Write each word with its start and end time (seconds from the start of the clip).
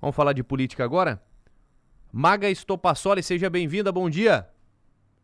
Vamos 0.00 0.16
falar 0.16 0.32
de 0.32 0.42
política 0.42 0.82
agora? 0.82 1.22
Maga 2.10 2.48
Estopassoli, 2.48 3.22
seja 3.22 3.50
bem-vinda, 3.50 3.92
bom 3.92 4.08
dia. 4.08 4.48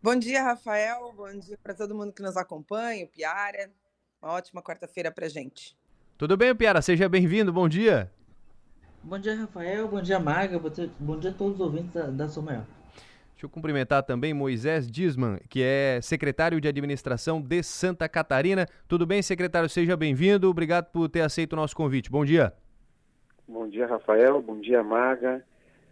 Bom 0.02 0.14
dia, 0.14 0.42
Rafael. 0.42 1.12
Bom 1.16 1.38
dia 1.38 1.58
para 1.62 1.74
todo 1.74 1.94
mundo 1.94 2.12
que 2.12 2.22
nos 2.22 2.36
acompanha, 2.36 3.06
o 3.06 3.08
Piara. 3.08 3.70
Uma 4.22 4.32
ótima 4.32 4.62
quarta-feira 4.62 5.10
para 5.10 5.28
gente. 5.28 5.76
Tudo 6.18 6.36
bem, 6.36 6.54
Piara? 6.54 6.82
Seja 6.82 7.08
bem-vindo, 7.08 7.52
bom 7.52 7.66
dia. 7.66 8.12
Bom 9.02 9.18
dia, 9.18 9.34
Rafael. 9.34 9.88
Bom 9.88 10.02
dia, 10.02 10.20
Maga. 10.20 10.58
Bom 10.58 11.18
dia 11.18 11.30
a 11.30 11.34
todos 11.34 11.54
os 11.54 11.60
ouvintes 11.60 11.92
da, 11.92 12.08
da 12.08 12.42
Maior. 12.42 12.66
Deixa 13.32 13.44
eu 13.44 13.50
cumprimentar 13.50 14.02
também 14.02 14.34
Moisés 14.34 14.90
Disman, 14.90 15.38
que 15.48 15.62
é 15.62 16.00
secretário 16.02 16.60
de 16.60 16.68
administração 16.68 17.40
de 17.40 17.62
Santa 17.62 18.08
Catarina. 18.08 18.66
Tudo 18.86 19.06
bem, 19.06 19.22
secretário? 19.22 19.68
Seja 19.68 19.96
bem-vindo. 19.96 20.50
Obrigado 20.50 20.86
por 20.86 21.08
ter 21.08 21.22
aceito 21.22 21.54
o 21.54 21.56
nosso 21.56 21.74
convite. 21.74 22.10
Bom 22.10 22.24
dia. 22.24 22.52
Bom 23.48 23.68
dia, 23.68 23.86
Rafael. 23.86 24.42
Bom 24.42 24.60
dia, 24.60 24.82
Maga. 24.82 25.44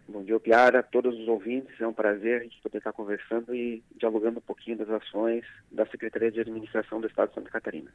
Bom 0.07 0.23
dia, 0.23 0.39
Piara. 0.39 0.83
Todos 0.83 1.17
os 1.17 1.27
ouvintes. 1.27 1.79
É 1.79 1.87
um 1.87 1.93
prazer 1.93 2.41
a 2.41 2.43
gente 2.43 2.61
poder 2.61 2.79
estar 2.79 2.91
conversando 2.91 3.55
e 3.55 3.81
dialogando 3.95 4.39
um 4.39 4.41
pouquinho 4.41 4.77
das 4.77 4.89
ações 4.89 5.45
da 5.71 5.85
Secretaria 5.85 6.31
de 6.31 6.41
Administração 6.41 6.99
do 6.99 7.07
Estado 7.07 7.29
de 7.29 7.35
Santa 7.35 7.49
Catarina. 7.49 7.91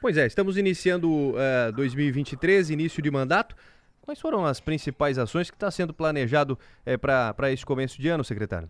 Pois 0.00 0.16
é, 0.18 0.26
estamos 0.26 0.58
iniciando 0.58 1.08
uh, 1.08 1.38
eh, 1.68 1.72
2023, 1.72 2.70
início 2.70 3.02
de 3.02 3.10
mandato. 3.10 3.56
Quais 4.02 4.20
foram 4.20 4.44
as 4.44 4.60
principais 4.60 5.18
ações 5.18 5.50
que 5.50 5.56
está 5.56 5.70
sendo 5.70 5.94
planejado 5.94 6.58
eh, 6.84 6.96
para 6.96 7.50
esse 7.50 7.64
começo 7.64 8.00
de 8.00 8.08
ano, 8.08 8.22
secretário? 8.22 8.68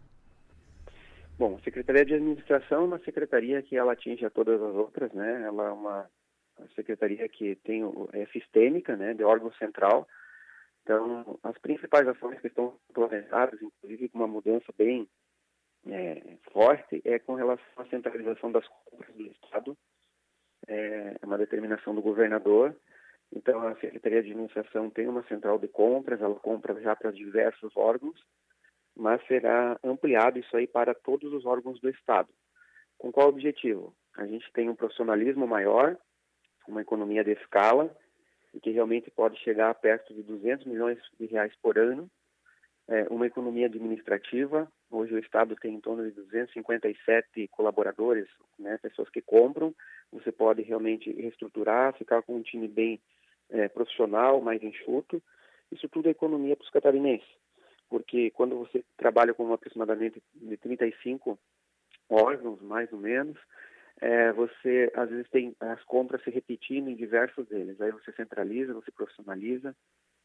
Bom, 1.39 1.57
a 1.61 1.65
Secretaria 1.65 2.05
de 2.05 2.15
Administração 2.15 2.83
é 2.83 2.85
uma 2.85 2.99
secretaria 3.01 3.61
que 3.61 3.77
ela 3.77 3.93
atinge 3.93 4.25
a 4.25 4.31
todas 4.31 4.63
as 4.63 4.75
outras, 4.75 5.13
né? 5.13 5.43
Ela 5.45 5.67
é 5.67 5.71
uma 5.71 6.07
secretaria 6.75 7.29
que 7.29 7.57
tem 7.57 7.83
é 8.13 8.25
sistêmica, 8.27 8.97
né, 8.97 9.13
de 9.13 9.23
órgão 9.23 9.53
central. 9.55 10.09
Então, 10.87 11.37
as 11.43 11.59
principais 11.59 12.07
ações 12.07 12.41
que 12.41 12.47
estão 12.47 12.79
planejadas, 12.95 13.61
inclusive 13.61 14.09
com 14.09 14.19
uma 14.19 14.29
mudança 14.29 14.73
bem 14.79 15.09
é, 15.89 16.37
forte, 16.53 17.03
é 17.05 17.19
com 17.19 17.35
relação 17.35 17.65
à 17.77 17.85
centralização 17.87 18.53
das 18.53 18.67
compras 18.69 19.13
do 19.17 19.27
Estado. 19.27 19.77
É, 20.69 21.17
é 21.21 21.27
uma 21.27 21.39
determinação 21.39 21.93
do 21.93 22.01
governador. 22.01 22.77
Então, 23.35 23.67
a 23.67 23.75
Secretaria 23.81 24.23
de 24.23 24.31
Administração 24.31 24.89
tem 24.89 25.09
uma 25.09 25.25
central 25.25 25.59
de 25.59 25.67
compras, 25.67 26.21
ela 26.21 26.37
compra 26.37 26.81
já 26.81 26.95
para 26.95 27.11
diversos 27.11 27.77
órgãos 27.77 28.25
mas 28.97 29.25
será 29.27 29.79
ampliado 29.85 30.39
isso 30.39 30.57
aí 30.57 30.67
para 30.67 30.95
todos 30.95 31.31
os 31.33 31.45
órgãos 31.45 31.79
do 31.81 31.91
Estado. 31.91 32.29
Com 32.97 33.13
qual 33.13 33.29
objetivo? 33.29 33.95
A 34.17 34.27
gente 34.27 34.51
tem 34.53 34.71
um 34.71 34.75
profissionalismo 34.75 35.47
maior, 35.47 35.97
uma 36.67 36.81
economia 36.81 37.23
de 37.23 37.33
escala, 37.33 37.95
e 38.57 38.61
que 38.61 38.71
realmente 38.71 39.11
pode 39.11 39.39
chegar 39.41 39.73
perto 39.75 40.13
de 40.15 40.23
200 40.23 40.67
milhões 40.67 40.99
de 41.21 41.27
reais 41.27 41.53
por 41.63 41.79
ano, 41.79 42.11
é, 42.89 43.07
uma 43.11 43.27
economia 43.27 43.67
administrativa. 43.67 44.67
Hoje 44.91 45.15
o 45.15 45.19
Estado 45.19 45.55
tem 45.57 45.75
em 45.75 45.81
torno 45.81 46.05
de 46.05 46.11
257 46.13 47.49
colaboradores, 47.49 48.27
né, 48.59 48.79
pessoas 48.79 49.11
que 49.11 49.21
compram. 49.21 49.75
Você 50.13 50.33
pode 50.33 50.63
realmente 50.63 51.13
reestruturar, 51.13 51.97
ficar 51.97 52.23
com 52.23 52.37
um 52.37 52.43
time 52.43 52.67
bem 52.67 53.01
é, 53.51 53.69
profissional, 53.69 54.41
mais 54.41 54.63
enxuto. 54.63 55.23
Isso 55.71 55.89
tudo 55.89 56.09
é 56.09 56.11
economia 56.11 56.57
para 56.57 56.65
os 56.65 56.71
catarinenses 56.71 57.29
porque 57.89 58.31
quando 58.31 58.57
você 58.57 58.85
trabalha 58.97 59.35
com 59.35 59.53
aproximadamente 59.53 60.23
de 60.35 60.57
35 60.57 61.39
órgãos, 62.09 62.61
mais 62.63 62.93
ou 62.93 62.99
menos, 62.99 63.39
é, 64.01 64.33
você 64.33 64.91
às 64.95 65.09
vezes 65.09 65.29
tem 65.31 65.55
as 65.61 65.83
compras 65.85 66.23
se 66.23 66.31
repetindo 66.31 66.89
em 66.89 66.97
diversos 66.97 67.47
deles. 67.49 67.81
Aí 67.81 67.91
você 67.91 68.13
centraliza, 68.13 68.75
você 68.75 68.91
profissionaliza, 68.91 69.75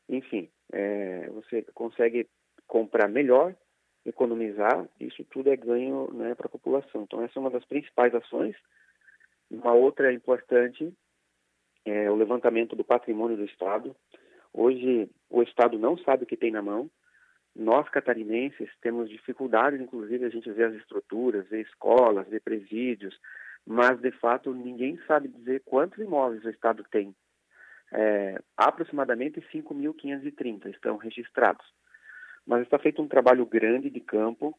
enfim, 0.09 0.49
é, 0.71 1.29
você 1.29 1.61
consegue 1.73 2.27
comprar 2.67 3.07
melhor, 3.07 3.55
economizar. 4.05 4.87
Isso 4.99 5.23
tudo 5.25 5.49
é 5.49 5.55
ganho 5.55 6.11
né, 6.13 6.35
para 6.35 6.47
a 6.47 6.51
população. 6.51 7.03
Então 7.03 7.23
essa 7.23 7.37
é 7.37 7.39
uma 7.39 7.49
das 7.49 7.65
principais 7.65 8.13
ações. 8.13 8.55
Uma 9.49 9.73
outra 9.73 10.11
importante 10.13 10.93
é 11.85 12.09
o 12.11 12.15
levantamento 12.15 12.75
do 12.75 12.83
patrimônio 12.83 13.37
do 13.37 13.45
Estado. 13.45 13.95
Hoje 14.53 15.09
o 15.29 15.41
Estado 15.41 15.79
não 15.79 15.97
sabe 15.97 16.23
o 16.23 16.27
que 16.27 16.37
tem 16.37 16.51
na 16.51 16.61
mão. 16.61 16.89
Nós, 17.55 17.89
catarinenses, 17.89 18.69
temos 18.81 19.09
dificuldades, 19.09 19.81
inclusive, 19.81 20.23
a 20.23 20.29
gente 20.29 20.49
vê 20.51 20.63
as 20.63 20.73
estruturas, 20.75 21.47
vê 21.49 21.61
escolas, 21.61 22.27
vê 22.29 22.39
presídios, 22.39 23.17
mas, 23.65 23.99
de 23.99 24.11
fato, 24.11 24.53
ninguém 24.53 24.99
sabe 25.07 25.27
dizer 25.27 25.61
quantos 25.65 25.99
imóveis 25.99 26.43
o 26.43 26.49
Estado 26.49 26.83
tem. 26.91 27.15
É, 27.93 28.39
aproximadamente 28.55 29.41
5.530 29.53 30.69
estão 30.69 30.97
registrados. 30.97 31.65
Mas 32.45 32.63
está 32.63 32.79
feito 32.79 33.01
um 33.01 33.07
trabalho 33.07 33.45
grande 33.45 33.89
de 33.89 33.99
campo, 33.99 34.57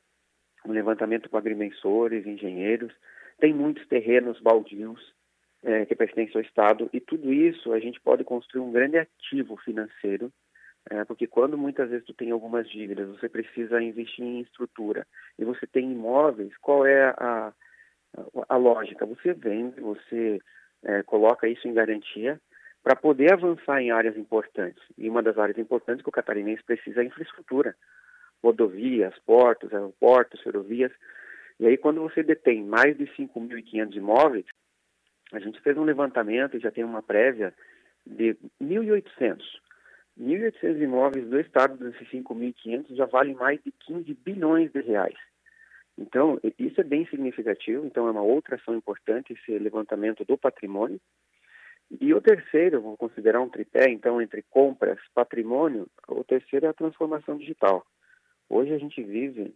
um 0.64 0.72
levantamento 0.72 1.28
com 1.28 1.36
agrimensores, 1.36 2.26
engenheiros, 2.26 2.92
tem 3.38 3.52
muitos 3.52 3.86
terrenos 3.88 4.40
baldios 4.40 5.14
é, 5.62 5.86
que 5.86 5.94
pertencem 5.94 6.36
ao 6.36 6.42
Estado, 6.42 6.88
e 6.92 7.00
tudo 7.00 7.32
isso 7.32 7.72
a 7.72 7.80
gente 7.80 8.00
pode 8.00 8.22
construir 8.22 8.62
um 8.62 8.70
grande 8.70 8.98
ativo 8.98 9.56
financeiro 9.56 10.32
é, 10.90 11.04
porque 11.04 11.26
quando 11.26 11.56
muitas 11.56 11.90
vezes 11.90 12.04
tu 12.04 12.14
tem 12.14 12.30
algumas 12.30 12.68
dívidas, 12.68 13.08
você 13.08 13.28
precisa 13.28 13.80
investir 13.80 14.24
em 14.24 14.40
estrutura 14.40 15.06
e 15.38 15.44
você 15.44 15.66
tem 15.66 15.92
imóveis, 15.92 16.56
qual 16.58 16.84
é 16.84 17.14
a, 17.16 17.52
a, 18.48 18.56
lógica? 18.56 19.06
Você 19.06 19.32
vende, 19.32 19.80
você 19.80 20.40
é, 20.84 21.02
coloca 21.02 21.48
isso 21.48 21.66
em 21.66 21.74
garantia 21.74 22.40
para 22.82 22.96
poder 22.96 23.32
avançar 23.32 23.80
em 23.80 23.90
áreas 23.90 24.16
importantes. 24.16 24.82
E 24.98 25.08
uma 25.08 25.22
das 25.22 25.38
áreas 25.38 25.58
importantes 25.58 26.02
que 26.02 26.08
o 26.08 26.12
catarinense 26.12 26.62
precisa 26.64 27.02
é 27.02 27.04
infraestrutura. 27.04 27.76
Rodovias, 28.42 29.16
portos, 29.20 29.72
aeroportos, 29.72 30.40
ferrovias. 30.42 30.92
E 31.60 31.66
aí, 31.66 31.76
quando 31.76 32.00
você 32.00 32.22
detém 32.22 32.64
mais 32.64 32.96
de 32.96 33.04
5.500 33.06 33.94
imóveis, 33.94 34.46
a 35.32 35.38
gente 35.38 35.60
fez 35.60 35.76
um 35.76 35.84
levantamento 35.84 36.56
e 36.56 36.60
já 36.60 36.70
tem 36.70 36.84
uma 36.84 37.02
prévia 37.02 37.54
de 38.04 38.36
1.800 38.60 39.40
1.800 40.18 40.82
imóveis 40.82 41.28
do 41.28 41.40
estado 41.40 41.76
desses 41.78 42.08
5.500 42.10 42.94
já 42.94 43.06
valem 43.06 43.34
mais 43.34 43.62
de 43.62 43.72
15 43.86 44.12
bilhões 44.14 44.70
de 44.70 44.80
reais. 44.80 45.16
Então, 45.98 46.40
isso 46.58 46.80
é 46.80 46.84
bem 46.84 47.06
significativo, 47.06 47.86
então 47.86 48.08
é 48.08 48.10
uma 48.10 48.22
outra 48.22 48.56
ação 48.56 48.74
importante 48.74 49.32
esse 49.32 49.58
levantamento 49.58 50.24
do 50.24 50.38
patrimônio. 50.38 51.00
E 52.00 52.14
o 52.14 52.20
terceiro, 52.20 52.80
vou 52.80 52.96
considerar 52.96 53.40
um 53.40 53.50
tripé, 53.50 53.90
então, 53.90 54.20
entre 54.20 54.42
compras, 54.48 54.98
patrimônio, 55.14 55.86
o 56.08 56.24
terceiro 56.24 56.66
é 56.66 56.68
a 56.70 56.74
transformação 56.74 57.36
digital. 57.36 57.84
Hoje 58.48 58.72
a 58.72 58.78
gente 58.78 59.02
vive 59.02 59.54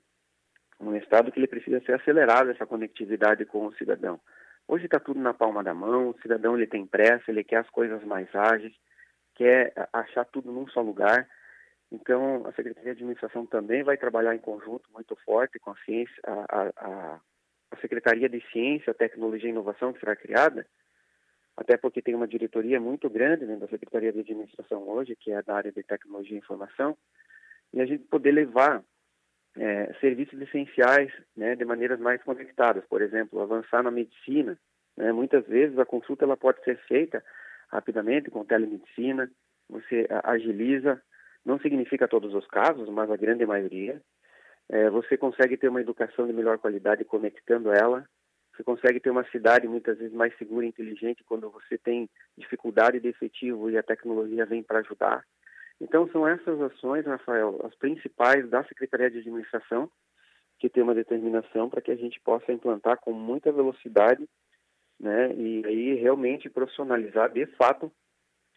um 0.78 0.94
estado 0.94 1.32
que 1.32 1.38
ele 1.38 1.46
precisa 1.46 1.80
ser 1.80 1.94
acelerado 1.94 2.50
essa 2.50 2.66
conectividade 2.66 3.44
com 3.46 3.66
o 3.66 3.74
cidadão. 3.74 4.20
Hoje 4.68 4.84
está 4.84 5.00
tudo 5.00 5.20
na 5.20 5.32
palma 5.32 5.62
da 5.62 5.72
mão, 5.72 6.10
o 6.10 6.20
cidadão 6.20 6.56
ele 6.56 6.66
tem 6.66 6.86
pressa, 6.86 7.30
ele 7.30 7.44
quer 7.44 7.58
as 7.58 7.70
coisas 7.70 8.02
mais 8.04 8.28
ágeis, 8.34 8.74
quer 9.34 9.72
achar 9.92 10.24
tudo 10.26 10.52
num 10.52 10.66
só 10.68 10.80
lugar. 10.80 11.26
Então, 11.90 12.46
a 12.46 12.52
Secretaria 12.52 12.94
de 12.94 12.98
Administração 13.02 13.46
também 13.46 13.82
vai 13.82 13.96
trabalhar 13.96 14.34
em 14.34 14.40
conjunto 14.40 14.90
muito 14.92 15.14
forte 15.24 15.58
com 15.58 15.70
a 15.70 15.76
ciência, 15.84 16.20
a, 16.24 16.62
a, 16.76 17.20
a 17.70 17.76
Secretaria 17.80 18.28
de 18.28 18.40
Ciência, 18.50 18.92
Tecnologia 18.92 19.48
e 19.48 19.52
Inovação 19.52 19.92
que 19.92 20.00
será 20.00 20.16
criada, 20.16 20.66
até 21.56 21.76
porque 21.76 22.02
tem 22.02 22.14
uma 22.14 22.26
diretoria 22.26 22.80
muito 22.80 23.08
grande 23.08 23.46
dentro 23.46 23.60
da 23.60 23.68
Secretaria 23.68 24.12
de 24.12 24.20
Administração 24.20 24.86
hoje, 24.88 25.16
que 25.16 25.30
é 25.30 25.42
da 25.42 25.54
área 25.54 25.72
de 25.72 25.82
Tecnologia 25.82 26.36
e 26.36 26.40
Informação, 26.40 26.96
e 27.72 27.80
a 27.80 27.86
gente 27.86 28.04
poder 28.04 28.32
levar 28.32 28.84
é, 29.56 29.92
serviços 30.00 30.40
essenciais 30.40 31.10
né, 31.36 31.54
de 31.56 31.64
maneiras 31.64 31.98
mais 31.98 32.22
conectadas. 32.22 32.84
Por 32.86 33.00
exemplo, 33.00 33.40
avançar 33.40 33.82
na 33.82 33.90
medicina. 33.90 34.58
Né, 34.96 35.12
muitas 35.12 35.46
vezes 35.46 35.78
a 35.78 35.86
consulta 35.86 36.24
ela 36.24 36.36
pode 36.36 36.62
ser 36.62 36.78
feita 36.86 37.24
rapidamente 37.68 38.30
com 38.30 38.44
telemedicina, 38.44 39.30
você 39.68 40.06
agiliza, 40.24 41.02
não 41.46 41.58
significa 41.60 42.06
todos 42.06 42.34
os 42.34 42.46
casos, 42.48 42.88
mas 42.88 43.10
a 43.10 43.16
grande 43.16 43.46
maioria. 43.46 44.02
É, 44.68 44.90
você 44.90 45.16
consegue 45.16 45.56
ter 45.56 45.68
uma 45.68 45.80
educação 45.80 46.26
de 46.26 46.32
melhor 46.32 46.58
qualidade 46.58 47.04
conectando 47.04 47.72
ela. 47.72 48.04
Você 48.54 48.64
consegue 48.64 48.98
ter 49.00 49.10
uma 49.10 49.24
cidade 49.30 49.68
muitas 49.68 49.96
vezes 49.96 50.12
mais 50.12 50.36
segura 50.36 50.66
e 50.66 50.68
inteligente 50.68 51.24
quando 51.24 51.48
você 51.50 51.78
tem 51.78 52.10
dificuldade 52.36 53.00
de 53.00 53.08
efetivo 53.08 53.70
e 53.70 53.78
a 53.78 53.82
tecnologia 53.82 54.44
vem 54.44 54.62
para 54.62 54.80
ajudar. 54.80 55.24
Então, 55.80 56.08
são 56.10 56.26
essas 56.26 56.60
ações, 56.60 57.06
Rafael, 57.06 57.60
as 57.64 57.74
principais 57.76 58.48
da 58.50 58.64
Secretaria 58.64 59.10
de 59.10 59.18
Administração, 59.18 59.90
que 60.58 60.68
tem 60.68 60.82
uma 60.82 60.94
determinação 60.94 61.70
para 61.70 61.82
que 61.82 61.90
a 61.90 61.96
gente 61.96 62.18
possa 62.20 62.50
implantar 62.50 62.98
com 62.98 63.12
muita 63.12 63.52
velocidade 63.52 64.26
né? 64.98 65.34
E 65.34 65.62
aí 65.66 65.94
realmente 65.94 66.48
profissionalizar 66.48 67.30
de 67.30 67.46
fato 67.58 67.92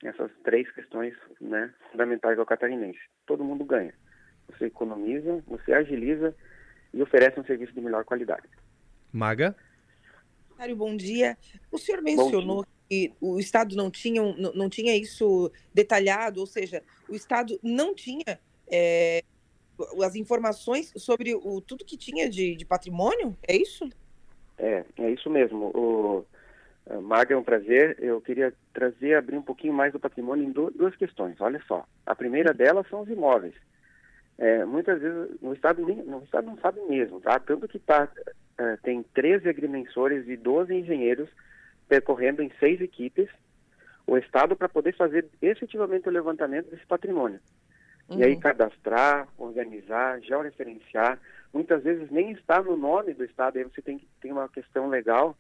essas 0.04 0.32
três 0.44 0.70
questões, 0.72 1.14
né, 1.42 1.74
fundamentais 1.92 2.40
ao 2.40 2.46
catarinense. 2.46 3.00
Todo 3.26 3.44
mundo 3.44 3.66
ganha. 3.66 3.94
Você 4.48 4.66
economiza, 4.66 5.44
você 5.48 5.74
agiliza 5.74 6.36
e 6.94 7.02
oferece 7.02 7.40
um 7.40 7.46
serviço 7.46 7.74
de 7.74 7.82
melhor 7.82 8.04
qualidade. 8.06 8.48
Maga? 9.12 9.56
Mário, 10.58 10.76
bom 10.76 10.96
dia. 10.96 11.38
O 11.72 11.78
senhor 11.78 12.02
mencionou 12.02 12.66
que 12.90 13.14
o 13.22 13.40
Estado 13.40 13.76
não 13.76 13.92
tinha, 13.92 14.22
não, 14.22 14.54
não 14.54 14.70
tinha 14.70 14.96
isso 14.96 15.52
detalhado, 15.74 16.40
ou 16.40 16.46
seja, 16.46 16.84
o 17.08 17.16
Estado 17.16 17.60
não 17.62 17.94
tinha 17.94 18.40
é, 18.68 19.24
as 20.04 20.16
informações 20.16 20.92
sobre 20.98 21.36
o, 21.36 21.62
tudo 21.62 21.86
que 21.86 21.98
tinha 21.98 22.30
de, 22.30 22.56
de 22.56 22.66
patrimônio? 22.66 23.38
É 23.48 23.56
isso? 23.56 23.88
É, 24.58 24.84
é 24.98 25.12
isso 25.12 25.30
mesmo. 25.30 25.72
O, 25.76 26.26
Marga, 27.02 27.34
é 27.34 27.38
um 27.38 27.44
prazer. 27.44 27.98
Eu 28.00 28.20
queria 28.20 28.54
trazer, 28.74 29.16
abrir 29.16 29.38
um 29.38 29.42
pouquinho 29.42 29.74
mais 29.74 29.94
do 29.94 30.00
patrimônio 30.00 30.44
em 30.44 30.52
duas 30.52 30.96
questões. 30.96 31.40
Olha 31.40 31.62
só. 31.68 31.86
A 32.06 32.16
primeira 32.16 32.54
delas 32.54 32.88
são 32.90 33.02
os 33.02 33.10
imóveis. 33.10 33.54
É, 34.38 34.64
muitas 34.64 35.02
vezes 35.02 35.42
no 35.42 35.54
estado, 35.54 35.82
no 35.82 36.24
estado 36.24 36.48
não 36.48 36.58
sabe 36.58 36.80
mesmo, 36.88 37.20
tá? 37.20 37.38
Tanto 37.40 37.68
que 37.68 37.78
tá, 37.78 38.08
é, 38.58 38.78
tem 38.78 39.04
13 39.14 39.50
agrimensores 39.50 40.28
e 40.30 40.38
12 40.38 40.74
engenheiros 40.74 41.30
percorrendo 41.90 42.42
em 42.42 42.52
seis 42.60 42.80
equipes 42.80 43.30
o 44.08 44.18
estado 44.18 44.56
para 44.56 44.70
poder 44.70 44.96
fazer 44.96 45.28
efetivamente 45.42 46.08
o 46.08 46.12
levantamento 46.12 46.70
desse 46.70 46.86
patrimônio. 46.86 47.40
Uhum. 48.10 48.20
E 48.20 48.24
aí 48.24 48.34
uhum. 48.34 48.40
cadastrar, 48.40 49.28
organizar, 49.38 50.22
georreferenciar. 50.22 51.20
Muitas 51.54 51.84
vezes 51.84 52.10
nem 52.10 52.32
está 52.32 52.62
no 52.62 52.78
nome 52.78 53.14
do 53.14 53.26
estado, 53.26 53.58
aí 53.58 53.64
você 53.64 53.82
tem, 53.82 54.02
tem 54.22 54.32
uma 54.32 54.48
questão 54.48 54.88
legal, 54.88 55.38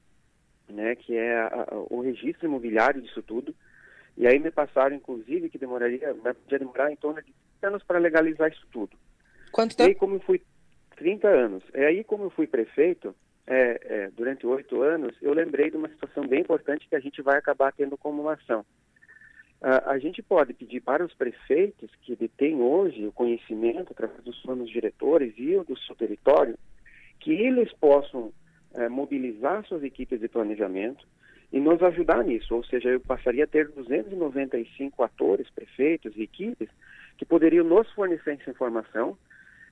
né, 0.71 0.95
que 0.95 1.15
é 1.15 1.35
a, 1.35 1.47
a, 1.47 1.75
o 1.89 2.01
registro 2.01 2.45
imobiliário 2.45 3.01
disso 3.01 3.21
tudo. 3.21 3.53
E 4.17 4.27
aí 4.27 4.39
me 4.39 4.51
passaram, 4.51 4.95
inclusive, 4.95 5.49
que 5.49 5.57
demoraria, 5.57 6.13
podia 6.13 6.59
demorar 6.59 6.91
em 6.91 6.95
torno 6.95 7.21
de 7.21 7.33
anos 7.61 7.83
para 7.83 7.99
legalizar 7.99 8.51
isso 8.51 8.67
tudo. 8.71 8.97
Quanto 9.51 9.75
tempo? 9.75 9.89
E 9.89 9.91
aí, 9.91 9.95
como 9.95 10.15
eu 10.15 10.19
fui 10.19 10.41
30 10.95 11.27
anos. 11.27 11.63
E 11.73 11.79
aí, 11.79 12.03
como 12.03 12.25
eu 12.25 12.29
fui 12.29 12.45
prefeito, 12.45 13.15
é, 13.47 13.79
é, 13.83 14.11
durante 14.11 14.45
oito 14.45 14.81
anos, 14.81 15.15
eu 15.21 15.33
lembrei 15.33 15.71
de 15.71 15.77
uma 15.77 15.89
situação 15.89 16.27
bem 16.27 16.41
importante 16.41 16.87
que 16.87 16.95
a 16.95 16.99
gente 16.99 17.21
vai 17.21 17.37
acabar 17.37 17.71
tendo 17.71 17.97
como 17.97 18.21
uma 18.21 18.33
ação. 18.33 18.65
Uh, 19.61 19.89
a 19.89 19.97
gente 19.97 20.21
pode 20.21 20.53
pedir 20.53 20.79
para 20.79 21.03
os 21.03 21.13
prefeitos 21.13 21.89
que 22.01 22.15
detêm 22.15 22.61
hoje 22.61 23.05
o 23.05 23.11
conhecimento 23.11 23.91
através 23.91 24.23
dos 24.23 24.39
planos 24.41 24.69
diretores 24.69 25.33
e 25.37 25.57
do 25.63 25.77
seu 25.79 25.95
território, 25.95 26.57
que 27.19 27.31
eles 27.31 27.71
possam 27.73 28.31
uh, 28.73 28.89
mobilizar 28.89 29.65
suas 29.65 29.83
equipes 29.83 30.19
de 30.19 30.27
planejamento 30.27 31.05
e 31.51 31.59
nos 31.59 31.81
ajudar 31.81 32.23
nisso. 32.23 32.55
Ou 32.55 32.63
seja, 32.63 32.89
eu 32.89 32.99
passaria 32.99 33.43
a 33.43 33.47
ter 33.47 33.69
295 33.69 35.03
atores, 35.03 35.49
prefeitos 35.49 36.15
e 36.15 36.21
equipes 36.21 36.69
que 37.17 37.25
poderiam 37.25 37.65
nos 37.65 37.89
fornecer 37.91 38.37
essa 38.39 38.49
informação. 38.49 39.17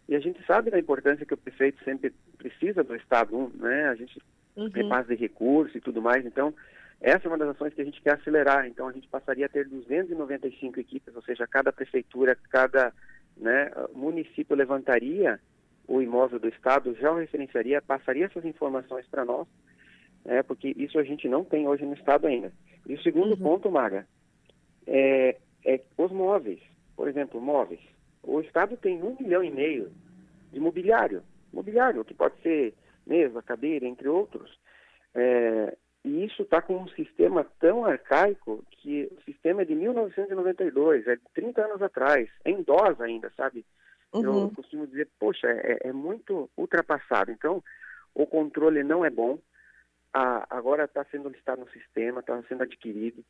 E 0.09 0.15
a 0.15 0.19
gente 0.19 0.43
sabe 0.45 0.71
da 0.71 0.79
importância 0.79 1.25
que 1.25 1.33
o 1.33 1.37
prefeito 1.37 1.83
sempre 1.83 2.13
precisa 2.37 2.83
do 2.83 2.95
Estado, 2.95 3.51
né? 3.55 3.89
A 3.89 3.95
gente 3.95 4.21
uhum. 4.55 4.69
repasse 4.69 5.09
de 5.09 5.15
recursos 5.15 5.75
e 5.75 5.81
tudo 5.81 6.01
mais. 6.01 6.25
Então, 6.25 6.53
essa 6.99 7.27
é 7.27 7.29
uma 7.29 7.37
das 7.37 7.49
ações 7.49 7.73
que 7.73 7.81
a 7.81 7.85
gente 7.85 8.01
quer 8.01 8.15
acelerar. 8.15 8.67
Então, 8.67 8.87
a 8.87 8.91
gente 8.91 9.07
passaria 9.07 9.45
a 9.45 9.49
ter 9.49 9.67
295 9.67 10.79
equipes, 10.79 11.15
ou 11.15 11.21
seja, 11.21 11.45
cada 11.45 11.71
prefeitura, 11.71 12.37
cada 12.49 12.93
né, 13.35 13.71
município 13.93 14.55
levantaria 14.55 15.39
o 15.87 16.01
imóvel 16.01 16.39
do 16.39 16.49
Estado, 16.49 16.95
já 16.95 17.11
o 17.11 17.17
referenciaria, 17.17 17.81
passaria 17.81 18.25
essas 18.25 18.45
informações 18.45 19.07
para 19.07 19.25
nós, 19.25 19.47
né, 20.25 20.43
porque 20.43 20.73
isso 20.77 20.99
a 20.99 21.03
gente 21.03 21.27
não 21.27 21.43
tem 21.43 21.67
hoje 21.67 21.85
no 21.85 21.93
Estado 21.93 22.27
ainda. 22.27 22.51
E 22.85 22.93
o 22.93 23.01
segundo 23.01 23.31
uhum. 23.31 23.37
ponto, 23.37 23.71
Maga, 23.71 24.07
é, 24.85 25.37
é 25.65 25.81
os 25.97 26.11
móveis 26.11 26.61
por 26.97 27.07
exemplo, 27.07 27.39
móveis. 27.39 27.79
O 28.23 28.41
Estado 28.41 28.75
tem 28.75 29.01
um 29.01 29.15
milhão 29.17 29.43
e 29.43 29.51
meio 29.51 29.91
de 30.51 30.59
mobiliário. 30.59 31.23
Mobiliário, 31.53 32.03
que 32.03 32.15
pode 32.15 32.35
ser 32.41 32.73
mesa, 33.05 33.41
cadeira, 33.43 33.85
entre 33.85 34.09
outros. 34.09 34.59
É, 35.13 35.77
e 36.03 36.25
isso 36.25 36.41
está 36.41 36.61
com 36.61 36.75
um 36.75 36.87
sistema 36.89 37.45
tão 37.59 37.85
arcaico 37.85 38.65
que 38.71 39.07
o 39.15 39.21
sistema 39.21 39.61
é 39.61 39.65
de 39.65 39.75
1992, 39.75 41.07
é 41.07 41.15
de 41.15 41.21
30 41.35 41.61
anos 41.61 41.81
atrás, 41.81 42.27
é 42.43 42.49
em 42.49 42.63
DOS 42.63 42.99
ainda, 42.99 43.31
sabe? 43.37 43.63
Uhum. 44.13 44.43
Eu 44.43 44.51
costumo 44.51 44.87
dizer, 44.87 45.07
poxa, 45.19 45.47
é, 45.47 45.89
é, 45.89 45.93
muito 45.93 46.49
ultrapassado. 46.57 47.31
Então, 47.31 47.63
o 48.13 48.25
controle 48.25 48.83
não 48.83 49.03
é 49.03 49.09
bom. 49.09 49.39
A, 50.13 50.47
agora 50.55 50.85
está 50.85 51.03
sendo 51.05 51.29
listado 51.29 51.61
no 51.61 51.69
sistema, 51.71 52.21
está 52.21 52.41
sendo 52.43 52.63
adquirido. 52.63 53.23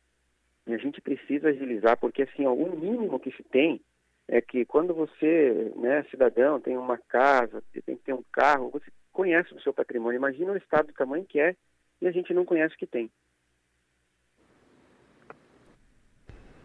E 0.66 0.74
a 0.74 0.78
gente 0.78 1.00
precisa 1.00 1.48
agilizar, 1.48 1.98
porque 1.98 2.22
assim, 2.22 2.46
ó, 2.46 2.52
o 2.52 2.78
mínimo 2.78 3.18
que 3.18 3.32
se 3.32 3.42
tem 3.42 3.80
é 4.28 4.40
que 4.40 4.64
quando 4.66 4.94
você, 4.94 5.72
né, 5.76 6.04
cidadão, 6.10 6.60
tem 6.60 6.76
uma 6.76 6.98
casa, 6.98 7.62
tem 7.72 7.96
que 7.96 8.04
ter 8.04 8.12
um 8.12 8.24
carro, 8.30 8.70
você 8.70 8.90
conhece 9.12 9.52
o 9.54 9.60
seu 9.60 9.72
patrimônio. 9.72 10.18
Imagina 10.18 10.52
o 10.52 10.56
estado 10.56 10.88
do 10.88 10.92
tamanho 10.92 11.24
que 11.24 11.40
é 11.40 11.56
e 12.00 12.06
a 12.06 12.12
gente 12.12 12.32
não 12.32 12.44
conhece 12.44 12.74
o 12.74 12.78
que 12.78 12.86
tem. 12.86 13.10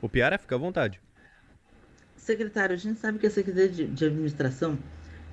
O 0.01 0.10
Piara, 0.10 0.38
fica 0.38 0.56
à 0.56 0.57
vontade. 0.57 1.01
Secretário, 2.24 2.74
a 2.74 2.78
gente 2.78 3.00
sabe 3.00 3.20
que 3.20 3.28
a 3.28 3.30
Secretaria 3.30 3.70
de, 3.70 3.86
de 3.86 4.06
Administração, 4.06 4.78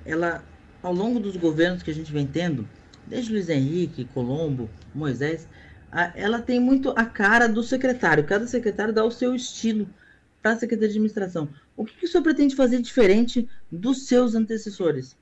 ela, 0.05 0.43
ao 0.83 0.93
longo 0.93 1.19
dos 1.19 1.37
governos 1.37 1.81
que 1.81 1.91
a 1.91 1.93
gente 1.93 2.11
vem 2.11 2.27
tendo, 2.27 2.67
desde 3.07 3.31
Luiz 3.31 3.49
Henrique, 3.49 4.05
Colombo, 4.13 4.69
Moisés, 4.93 5.47
ela 6.15 6.41
tem 6.41 6.59
muito 6.59 6.91
a 6.91 7.05
cara 7.05 7.47
do 7.47 7.63
secretário. 7.63 8.25
Cada 8.25 8.47
secretário 8.47 8.93
dá 8.93 9.03
o 9.03 9.11
seu 9.11 9.35
estilo 9.35 9.87
para 10.41 10.51
a 10.51 10.55
Secretaria 10.55 10.89
de 10.89 10.95
Administração. 10.95 11.49
O 11.75 11.85
que, 11.85 11.95
que 11.95 12.05
o 12.05 12.07
senhor 12.07 12.23
pretende 12.23 12.55
fazer 12.55 12.81
diferente 12.81 13.47
dos 13.71 14.07
seus 14.07 14.35
antecessores? 14.35 15.17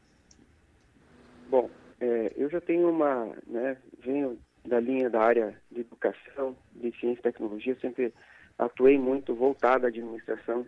Bom, 1.50 1.70
é, 2.00 2.34
eu 2.36 2.50
já 2.50 2.62
tenho 2.62 2.90
uma, 2.90 3.32
né, 3.48 3.78
venho 4.04 4.38
da 4.66 4.80
linha 4.80 5.10
da 5.10 5.22
área 5.22 5.56
de 5.72 5.82
educação, 5.82 6.56
de 6.76 6.92
ciência 7.00 7.20
e 7.20 7.24
tecnologia, 7.24 7.78
sempre 7.82 8.14
atuei 8.58 8.98
muito 8.98 9.34
voltado 9.34 9.86
à 9.86 9.90
administração. 9.90 10.66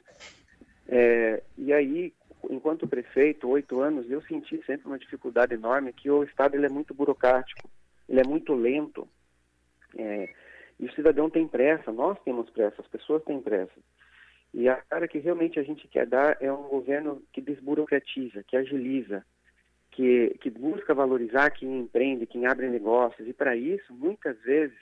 É, 0.92 1.42
e 1.58 1.72
aí, 1.72 2.14
enquanto 2.50 2.86
prefeito, 2.86 3.48
oito 3.48 3.80
anos, 3.80 4.12
eu 4.12 4.22
senti 4.24 4.62
sempre 4.66 4.88
uma 4.88 5.00
dificuldade 5.00 5.54
enorme 5.54 5.94
que 5.94 6.12
o 6.12 6.24
Estado 6.24 6.56
ele 6.56 6.66
é 6.66 6.70
muito 6.70 6.94
burocrático, 6.94 7.70
ele 8.10 8.20
é 8.20 8.28
muito 8.28 8.54
lento. 8.54 9.08
É, 9.98 10.30
e 10.78 10.86
o 10.86 10.94
cidadão 10.94 11.30
tem 11.30 11.48
pressa, 11.48 11.94
nós 11.94 12.20
temos 12.26 12.50
pressa, 12.50 12.82
as 12.82 12.88
pessoas 12.88 13.24
têm 13.24 13.40
pressa. 13.40 13.80
E 14.54 14.68
a 14.68 14.76
cara 14.76 15.08
que 15.08 15.18
realmente 15.18 15.58
a 15.58 15.64
gente 15.64 15.88
quer 15.88 16.06
dar 16.06 16.36
é 16.42 16.52
um 16.52 16.68
governo 16.68 17.24
que 17.32 17.40
desburocratiza, 17.40 18.44
que 18.44 18.58
agiliza, 18.58 19.26
que, 19.92 20.38
que 20.42 20.50
busca 20.50 20.94
valorizar 20.94 21.52
quem 21.52 21.80
empreende, 21.80 22.26
quem 22.26 22.46
abre 22.46 22.68
negócios. 22.68 23.26
E 23.26 23.32
para 23.32 23.56
isso, 23.56 23.94
muitas 23.94 24.38
vezes, 24.42 24.78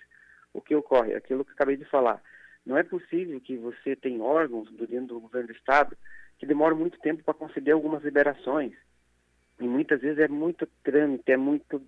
o 0.53 0.59
que 0.59 0.73
ocorre? 0.73 1.13
Aquilo 1.13 1.45
que 1.45 1.51
acabei 1.51 1.77
de 1.77 1.85
falar. 1.85 2.19
Não 2.65 2.77
é 2.77 2.83
possível 2.83 3.39
que 3.41 3.57
você 3.57 3.95
tenha 3.95 4.23
órgãos 4.23 4.69
do 4.71 4.85
dentro 4.85 5.15
do 5.15 5.19
governo 5.21 5.47
do 5.47 5.53
Estado 5.53 5.97
que 6.37 6.45
demoram 6.45 6.77
muito 6.77 6.99
tempo 6.99 7.23
para 7.23 7.33
conceder 7.33 7.73
algumas 7.73 8.03
liberações. 8.03 8.73
E 9.59 9.67
muitas 9.67 9.99
vezes 9.99 10.19
é 10.19 10.27
muito 10.27 10.65
trâmite, 10.83 11.31
é 11.31 11.37
muito 11.37 11.81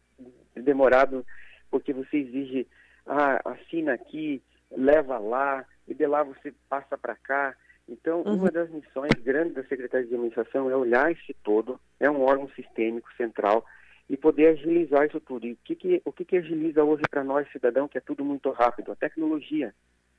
demorado, 0.55 1.25
porque 1.69 1.93
você 1.93 2.17
exige 2.17 2.67
ah, 3.05 3.41
assina 3.45 3.93
aqui, 3.93 4.41
leva 4.69 5.17
lá, 5.17 5.65
e 5.87 5.93
de 5.93 6.05
lá 6.05 6.23
você 6.23 6.53
passa 6.69 6.97
para 6.97 7.15
cá. 7.15 7.55
Então, 7.87 8.21
uhum. 8.21 8.35
uma 8.35 8.51
das 8.51 8.69
missões 8.69 9.11
grandes 9.23 9.53
da 9.53 9.63
Secretaria 9.63 10.07
de 10.07 10.13
Administração 10.13 10.69
é 10.69 10.75
olhar 10.75 11.11
esse 11.11 11.33
todo, 11.43 11.79
é 11.99 12.09
um 12.09 12.21
órgão 12.21 12.49
sistêmico 12.49 13.11
central, 13.15 13.65
e 14.09 14.17
poder 14.17 14.47
agilizar 14.47 15.05
isso 15.05 15.19
tudo. 15.21 15.47
E 15.47 15.53
o 15.53 15.57
que, 15.63 15.75
que, 15.75 16.01
o 16.05 16.11
que, 16.11 16.25
que 16.25 16.37
agiliza 16.37 16.83
hoje 16.83 17.03
para 17.09 17.23
nós, 17.23 17.49
cidadão, 17.51 17.87
que 17.87 17.97
é 17.97 18.01
tudo 18.01 18.23
muito 18.23 18.49
rápido? 18.51 18.91
A 18.91 18.95
tecnologia. 18.95 19.73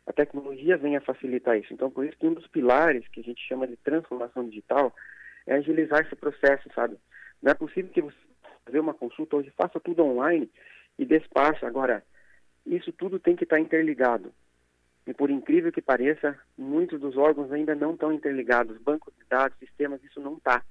A 0.07 0.13
tecnologia 0.13 0.77
vem 0.77 0.97
a 0.97 1.01
facilitar 1.01 1.57
isso. 1.57 1.73
Então, 1.73 1.91
por 1.91 2.05
isso 2.05 2.17
que 2.19 2.27
um 2.27 2.35
dos 2.35 2.47
pilares 2.49 3.07
que 3.09 3.21
a 3.21 3.23
gente 3.23 3.41
chama 3.47 3.67
de 3.67 3.77
transformação 3.77 4.49
digital 4.49 4.95
é 5.47 5.55
agilizar 5.55 6.01
esse 6.01 6.17
processo, 6.17 6.69
sabe? 6.75 6.97
Não 7.41 7.51
é 7.51 7.55
possível 7.55 7.91
que 7.91 8.03
você 8.03 8.17
fazer 8.65 8.81
uma 8.81 8.95
consulta 8.95 9.37
hoje, 9.37 9.53
faça 9.57 9.81
tudo 9.81 10.05
online 10.05 10.51
e 10.99 11.05
despacha. 11.05 11.67
Agora, 11.67 12.03
isso 12.65 12.93
tudo 12.93 13.19
tem 13.19 13.37
que 13.37 13.45
estar 13.45 13.59
interligado. 13.59 14.33
E 15.07 15.13
por 15.13 15.31
incrível 15.31 15.73
que 15.73 15.83
pareça, 15.83 16.39
muitos 16.57 17.01
dos 17.01 17.17
órgãos 17.17 17.51
ainda 17.51 17.75
não 17.75 17.95
estão 17.95 18.13
interligados. 18.13 18.81
Bancos 18.81 19.13
de 19.17 19.25
dados, 19.29 19.59
sistemas, 19.59 20.03
isso 20.05 20.21
não 20.21 20.35
está. 20.35 20.63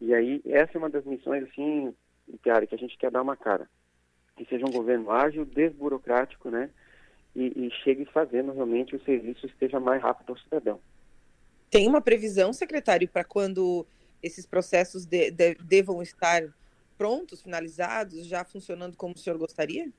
E 0.00 0.14
aí, 0.14 0.42
essa 0.44 0.72
é 0.74 0.78
uma 0.78 0.90
das 0.90 1.04
missões, 1.04 1.44
assim, 1.44 1.94
Tiara, 2.42 2.66
que 2.66 2.74
a 2.74 2.78
gente 2.78 2.98
quer 2.98 3.10
dar 3.10 3.22
uma 3.22 3.36
cara. 3.36 3.68
Que 4.36 4.44
seja 4.44 4.66
um 4.66 4.72
governo 4.72 5.10
ágil, 5.10 5.44
desburocrático, 5.44 6.50
né? 6.50 6.70
E, 7.34 7.66
e 7.66 7.70
chegue 7.82 8.04
fazendo 8.04 8.52
realmente 8.52 8.94
o 8.94 9.02
serviço 9.04 9.46
esteja 9.46 9.80
mais 9.80 10.02
rápido 10.02 10.30
ao 10.30 10.38
cidadão. 10.38 10.80
Tem 11.70 11.88
uma 11.88 12.02
previsão, 12.02 12.52
secretário, 12.52 13.08
para 13.08 13.24
quando 13.24 13.86
esses 14.22 14.44
processos 14.44 15.06
de, 15.06 15.30
de, 15.30 15.54
devam 15.54 16.02
estar 16.02 16.42
prontos, 16.98 17.42
finalizados, 17.42 18.26
já 18.26 18.44
funcionando 18.44 18.96
como 18.96 19.14
o 19.14 19.18
senhor 19.18 19.38
gostaria? 19.38 19.90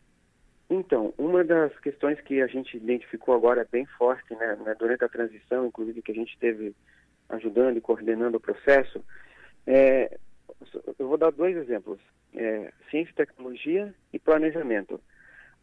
Então, 0.69 1.13
uma 1.17 1.43
das 1.43 1.77
questões 1.79 2.19
que 2.21 2.41
a 2.41 2.47
gente 2.47 2.77
identificou 2.77 3.35
agora 3.35 3.67
bem 3.69 3.85
forte, 3.97 4.33
né, 4.35 4.55
né, 4.63 4.75
durante 4.77 5.03
a 5.03 5.09
transição, 5.09 5.67
inclusive 5.67 6.01
que 6.01 6.11
a 6.11 6.15
gente 6.15 6.33
esteve 6.33 6.75
ajudando 7.29 7.77
e 7.77 7.81
coordenando 7.81 8.37
o 8.37 8.39
processo, 8.39 9.03
é, 9.67 10.17
eu 10.97 11.07
vou 11.07 11.17
dar 11.17 11.31
dois 11.31 11.55
exemplos: 11.57 11.99
é, 12.33 12.71
ciência 12.89 13.11
e 13.11 13.15
tecnologia 13.15 13.93
e 14.11 14.19
planejamento. 14.19 14.99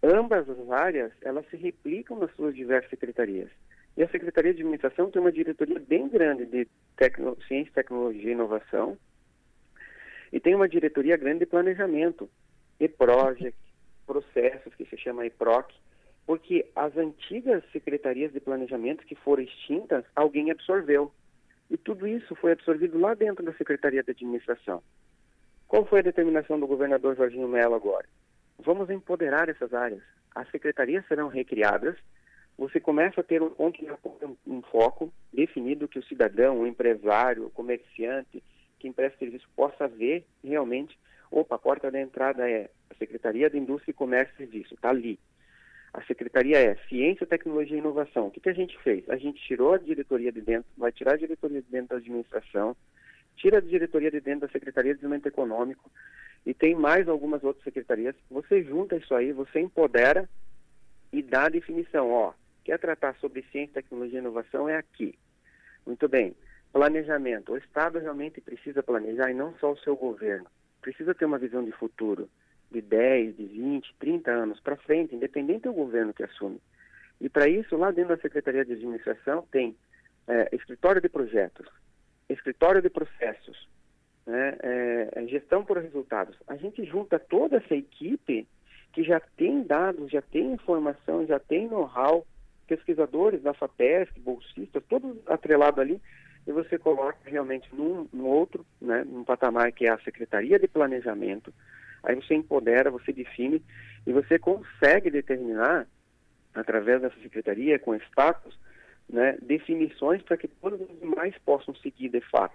Ambas 0.03 0.49
as 0.49 0.71
áreas 0.71 1.13
elas 1.23 1.49
se 1.51 1.57
replicam 1.57 2.19
nas 2.19 2.35
suas 2.35 2.55
diversas 2.55 2.91
secretarias. 2.91 3.51
E 3.97 4.03
a 4.03 4.09
Secretaria 4.09 4.55
de 4.55 4.61
Administração 4.61 5.11
tem 5.11 5.21
uma 5.21 5.33
diretoria 5.33 5.79
bem 5.81 6.09
grande 6.09 6.47
de 6.47 6.67
tecno, 6.97 7.37
Ciência, 7.47 7.73
Tecnologia 7.75 8.31
e 8.31 8.33
Inovação 8.33 8.97
e 10.33 10.39
tem 10.39 10.55
uma 10.55 10.69
diretoria 10.69 11.17
grande 11.17 11.41
de 11.41 11.47
planejamento, 11.47 12.31
e 12.79 12.89
project, 12.89 13.59
processos, 14.07 14.75
que 14.75 14.87
se 14.87 14.97
chama 14.97 15.27
EPROC, 15.27 15.75
porque 16.27 16.67
as 16.75 16.97
antigas 16.97 17.63
secretarias 17.73 18.33
de 18.33 18.41
planejamento 18.41 19.05
que 19.05 19.15
foram 19.15 19.43
extintas, 19.43 20.05
alguém 20.15 20.51
absorveu. 20.51 21.13
E 21.69 21.77
tudo 21.77 22.07
isso 22.07 22.35
foi 22.37 22.53
absorvido 22.53 22.99
lá 22.99 23.15
dentro 23.15 23.45
da 23.45 23.53
Secretaria 23.55 24.03
de 24.03 24.11
Administração. 24.13 24.83
Qual 25.69 25.85
foi 25.85 26.01
a 26.01 26.05
determinação 26.05 26.59
do 26.59 26.67
governador 26.67 27.17
Jorginho 27.17 27.49
Mello 27.49 27.75
agora? 27.75 28.07
Vamos 28.61 28.91
empoderar 28.91 29.49
essas 29.49 29.73
áreas. 29.75 30.03
As 30.35 30.49
secretarias 30.51 31.07
serão 31.07 31.29
recriadas 31.29 31.97
você 32.61 32.79
começa 32.79 33.23
a 33.23 33.25
ter 33.25 33.41
um 33.41 33.49
ponto 33.49 33.83
de 33.83 33.91
um 34.47 34.61
foco 34.61 35.11
definido 35.33 35.89
que 35.89 35.99
o 35.99 36.05
cidadão, 36.05 36.61
o 36.61 36.67
empresário, 36.67 37.47
o 37.47 37.51
comerciante 37.51 38.43
que 38.79 38.87
empresta 38.87 39.19
serviço 39.19 39.49
possa 39.57 39.89
ver 39.89 40.27
realmente, 40.45 40.99
opa, 41.31 41.55
a 41.55 41.59
porta 41.59 41.91
da 41.91 41.99
entrada 41.99 42.51
é 42.51 42.69
a 42.91 42.95
Secretaria 42.97 43.49
de 43.49 43.57
Indústria, 43.57 43.95
Comércio 43.95 44.35
e 44.35 44.37
Serviço, 44.37 44.75
está 44.75 44.91
ali. 44.91 45.19
A 45.95 46.03
secretaria 46.05 46.59
é 46.59 46.77
Ciência, 46.87 47.27
Tecnologia 47.27 47.77
e 47.77 47.81
Inovação. 47.81 48.27
O 48.27 48.31
que, 48.31 48.41
que 48.41 48.51
a 48.51 48.55
gente 48.55 48.79
fez? 48.83 49.09
A 49.09 49.17
gente 49.17 49.43
tirou 49.43 49.73
a 49.73 49.79
diretoria 49.79 50.31
de 50.31 50.43
dentro, 50.43 50.71
vai 50.77 50.93
tirar 50.93 51.15
a 51.15 51.19
diretoria 51.19 51.63
de 51.63 51.71
dentro 51.71 51.89
da 51.89 51.97
administração, 51.97 52.77
tira 53.41 53.59
a 53.59 53.61
diretoria 53.61 54.11
de 54.11 54.21
dentro 54.21 54.47
da 54.47 54.53
Secretaria 54.53 54.93
de 54.93 54.99
Desenvolvimento 54.99 55.27
Econômico 55.27 55.91
e 56.45 56.53
tem 56.53 56.75
mais 56.75 57.09
algumas 57.09 57.43
outras 57.43 57.65
secretarias. 57.65 58.15
Você 58.31 58.63
junta 58.63 58.97
isso 58.97 59.15
aí, 59.15 59.33
você 59.33 59.61
empodera 59.61 60.29
e 61.13 61.23
dá 61.23 61.45
a 61.45 61.49
definição, 61.49 62.11
ó, 62.11 62.33
quer 62.65 62.79
tratar 62.79 63.15
sobre 63.17 63.45
ciência, 63.51 63.75
tecnologia 63.75 64.19
e 64.19 64.23
inovação 64.23 64.69
é 64.69 64.77
aqui. 64.77 65.19
Muito 65.87 66.09
bem. 66.09 66.35
Planejamento. 66.73 67.53
O 67.53 67.57
Estado 67.57 67.99
realmente 67.99 68.41
precisa 68.41 68.83
planejar 68.83 69.31
e 69.31 69.35
não 69.35 69.55
só 69.59 69.73
o 69.73 69.79
seu 69.79 69.97
governo. 69.97 70.47
Precisa 70.81 71.15
ter 71.15 71.25
uma 71.25 71.39
visão 71.39 71.65
de 71.65 71.73
futuro, 71.73 72.29
de 72.71 72.81
10, 72.81 73.37
de 73.37 73.47
20, 73.47 73.95
30 73.99 74.31
anos 74.31 74.61
para 74.61 74.77
frente, 74.77 75.15
independente 75.15 75.63
do 75.63 75.73
governo 75.73 76.15
que 76.15 76.23
assume. 76.23 76.61
E 77.21 77.29
para 77.29 77.49
isso, 77.49 77.77
lá 77.77 77.91
dentro 77.91 78.15
da 78.15 78.23
Secretaria 78.23 78.65
de 78.65 78.73
Administração, 78.75 79.47
tem 79.51 79.77
é, 80.29 80.49
escritório 80.55 81.01
de 81.03 81.09
projetos, 81.09 81.67
escritório 82.33 82.83
de 82.83 82.89
processos, 82.89 83.69
né, 84.27 84.57
é, 84.63 85.09
é 85.17 85.27
gestão 85.27 85.65
por 85.65 85.79
resultados. 85.79 86.37
A 86.47 86.57
gente 86.57 86.85
junta 86.85 87.19
toda 87.19 87.57
essa 87.57 87.75
equipe 87.75 88.47
que 88.93 89.03
já 89.03 89.21
tem 89.37 89.63
dados, 89.63 90.11
já 90.11 90.23
tem 90.23 90.53
informação, 90.53 91.27
já 91.27 91.39
tem 91.39 91.69
know-how, 91.69 92.27
pesquisadores 92.67 93.43
da 93.43 93.55
FAPESC, 93.55 94.19
bolsistas, 94.21 94.83
todos 94.89 95.17
atrelados 95.27 95.79
ali, 95.81 96.01
e 96.47 96.53
você 96.53 96.79
coloca 96.79 97.19
realmente 97.25 97.69
num, 97.75 98.09
num 98.13 98.27
outro, 98.27 98.65
né, 98.81 99.05
num 99.05 99.25
patamar 99.25 99.73
que 99.73 99.87
é 99.87 99.91
a 99.91 99.99
Secretaria 99.99 100.59
de 100.59 100.69
Planejamento, 100.69 101.53
aí 102.03 102.15
você 102.15 102.35
empodera, 102.35 102.91
você 102.91 103.13
define, 103.13 103.63
e 104.07 104.13
você 104.13 104.39
consegue 104.39 105.11
determinar, 105.11 105.87
através 106.55 107.01
dessa 107.01 107.21
secretaria, 107.21 107.79
com 107.79 107.95
status, 107.95 108.59
né, 109.13 109.37
definições 109.43 110.23
para 110.23 110.37
que 110.37 110.49
todos 110.49 110.81
os 110.81 111.01
demais 111.01 111.35
possam 111.45 111.75
seguir 111.75 112.09
de 112.09 112.21
fato. 112.21 112.55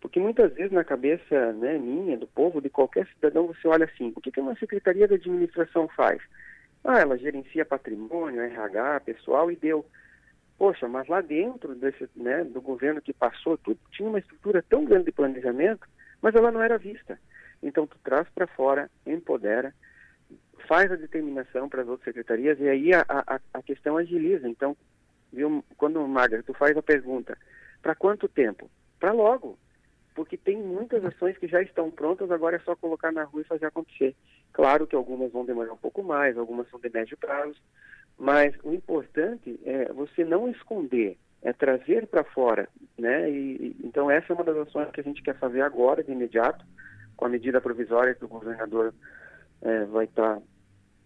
Porque 0.00 0.18
muitas 0.18 0.52
vezes 0.54 0.72
na 0.72 0.82
cabeça 0.82 1.52
né, 1.52 1.78
minha, 1.78 2.16
do 2.16 2.26
povo, 2.26 2.60
de 2.60 2.68
qualquer 2.68 3.06
cidadão, 3.14 3.46
você 3.46 3.68
olha 3.68 3.84
assim, 3.84 4.12
o 4.16 4.20
que, 4.20 4.32
que 4.32 4.40
uma 4.40 4.56
secretaria 4.56 5.06
de 5.06 5.14
administração 5.14 5.86
faz? 5.88 6.20
Ah, 6.84 6.98
ela 6.98 7.16
gerencia 7.16 7.64
patrimônio, 7.64 8.40
RH, 8.40 9.00
pessoal 9.00 9.50
e 9.50 9.56
deu. 9.56 9.86
Poxa, 10.58 10.88
mas 10.88 11.06
lá 11.06 11.20
dentro 11.20 11.74
desse, 11.74 12.08
né, 12.16 12.42
do 12.42 12.60
governo 12.60 13.00
que 13.00 13.12
passou, 13.12 13.56
tudo 13.56 13.78
tinha 13.92 14.08
uma 14.08 14.18
estrutura 14.18 14.64
tão 14.68 14.84
grande 14.84 15.06
de 15.06 15.12
planejamento, 15.12 15.86
mas 16.20 16.34
ela 16.34 16.50
não 16.50 16.60
era 16.60 16.78
vista. 16.78 17.18
Então 17.62 17.86
tu 17.86 17.96
traz 18.02 18.28
para 18.30 18.48
fora, 18.48 18.90
empodera, 19.06 19.72
faz 20.66 20.90
a 20.90 20.96
determinação 20.96 21.68
para 21.68 21.82
as 21.82 21.88
outras 21.88 22.04
secretarias 22.04 22.58
e 22.58 22.68
aí 22.68 22.92
a, 22.92 23.04
a, 23.08 23.40
a 23.54 23.62
questão 23.62 23.96
agiliza. 23.96 24.48
Então, 24.48 24.76
viu, 25.32 25.64
quando, 25.76 26.06
Magra, 26.06 26.42
tu 26.42 26.52
faz 26.54 26.76
a 26.76 26.82
pergunta, 26.82 27.36
para 27.80 27.94
quanto 27.94 28.28
tempo? 28.28 28.70
Para 28.98 29.12
logo 29.12 29.58
porque 30.14 30.36
tem 30.36 30.56
muitas 30.56 31.04
ações 31.04 31.36
que 31.38 31.46
já 31.46 31.62
estão 31.62 31.90
prontas, 31.90 32.30
agora 32.30 32.56
é 32.56 32.60
só 32.60 32.76
colocar 32.76 33.12
na 33.12 33.24
rua 33.24 33.42
e 33.42 33.46
fazer 33.46 33.66
acontecer. 33.66 34.14
Claro 34.52 34.86
que 34.86 34.96
algumas 34.96 35.32
vão 35.32 35.44
demorar 35.44 35.72
um 35.72 35.78
pouco 35.78 36.02
mais, 36.02 36.36
algumas 36.36 36.68
são 36.68 36.78
de 36.80 36.90
médio 36.90 37.16
prazo, 37.16 37.60
mas 38.18 38.54
o 38.62 38.72
importante 38.72 39.58
é 39.64 39.92
você 39.92 40.24
não 40.24 40.48
esconder, 40.48 41.16
é 41.42 41.52
trazer 41.52 42.06
para 42.06 42.24
fora, 42.24 42.68
né? 42.98 43.30
E, 43.30 43.76
então 43.82 44.10
essa 44.10 44.32
é 44.32 44.34
uma 44.34 44.44
das 44.44 44.56
ações 44.56 44.90
que 44.90 45.00
a 45.00 45.04
gente 45.04 45.22
quer 45.22 45.36
fazer 45.38 45.62
agora, 45.62 46.04
de 46.04 46.12
imediato, 46.12 46.64
com 47.16 47.24
a 47.24 47.28
medida 47.28 47.60
provisória 47.60 48.14
que 48.14 48.24
o 48.24 48.28
governador 48.28 48.94
é, 49.62 49.84
vai 49.86 50.04
estar 50.04 50.36
tá 50.36 50.42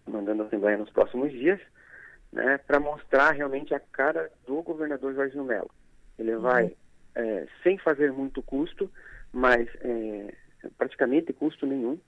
mandando 0.05 0.43
a 0.43 0.45
Assembleia 0.47 0.77
nos 0.77 0.89
próximos 0.89 1.31
dias, 1.31 1.59
né? 2.31 2.57
Para 2.59 2.79
mostrar 2.79 3.31
realmente 3.31 3.73
a 3.73 3.79
cara 3.79 4.31
do 4.45 4.61
governador 4.61 5.13
Jorge 5.13 5.37
Melo. 5.39 5.71
Ele 6.17 6.35
vai 6.37 6.65
uhum 6.65 6.87
é, 7.17 7.47
sem 7.63 7.77
fazer 7.79 8.13
muito 8.13 8.43
custo, 8.43 8.89
mas 9.33 9.67
é, 9.81 10.33
praticamente 10.77 11.33
custo 11.33 11.65
nenhum, 11.65 11.99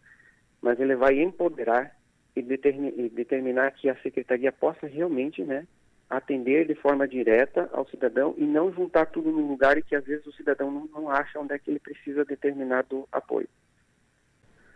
mas 0.62 0.80
ele 0.80 0.96
vai 0.96 1.20
empoderar 1.20 1.96
e, 2.36 2.42
e, 2.42 3.10
determinar 3.10 3.72
que 3.72 3.90
a 3.90 4.00
secretaria 4.02 4.52
possa 4.52 4.86
realmente 4.86 5.44
né, 5.44 5.66
atender 6.08 6.68
de 6.68 6.76
forma 6.76 7.08
direta 7.08 7.68
ao 7.74 7.88
cidadão 7.90 8.36
e 8.38 8.46
não 8.46 8.72
juntar 8.72 9.08
tudo 9.08 9.32
num 9.32 9.48
lugar 9.48 9.78
e 9.78 9.82
que 9.82 9.96
às 9.96 10.06
vezes 10.06 10.26
o 10.28 10.34
cidadão 10.34 10.70
não, 10.70 10.86
não 10.86 11.10
acha 11.10 11.40
onde 11.40 11.54
é 11.54 11.60
que 11.60 11.72
ele 11.72 11.80
precisa 11.80 12.24
de 12.24 12.30
determinado 12.30 13.08
apoio. 13.12 13.50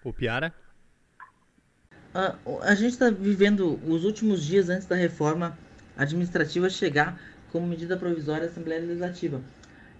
O 0.03 0.11
Piara? 0.11 0.51
A 2.13 2.75
gente 2.75 2.91
está 2.91 3.09
vivendo 3.09 3.79
os 3.87 4.05
últimos 4.05 4.43
dias 4.43 4.69
antes 4.69 4.85
da 4.85 4.95
reforma 4.95 5.57
administrativa 5.97 6.69
chegar 6.69 7.19
como 7.51 7.65
medida 7.65 7.97
provisória 7.97 8.43
à 8.43 8.45
Assembleia 8.47 8.81
Legislativa. 8.81 9.41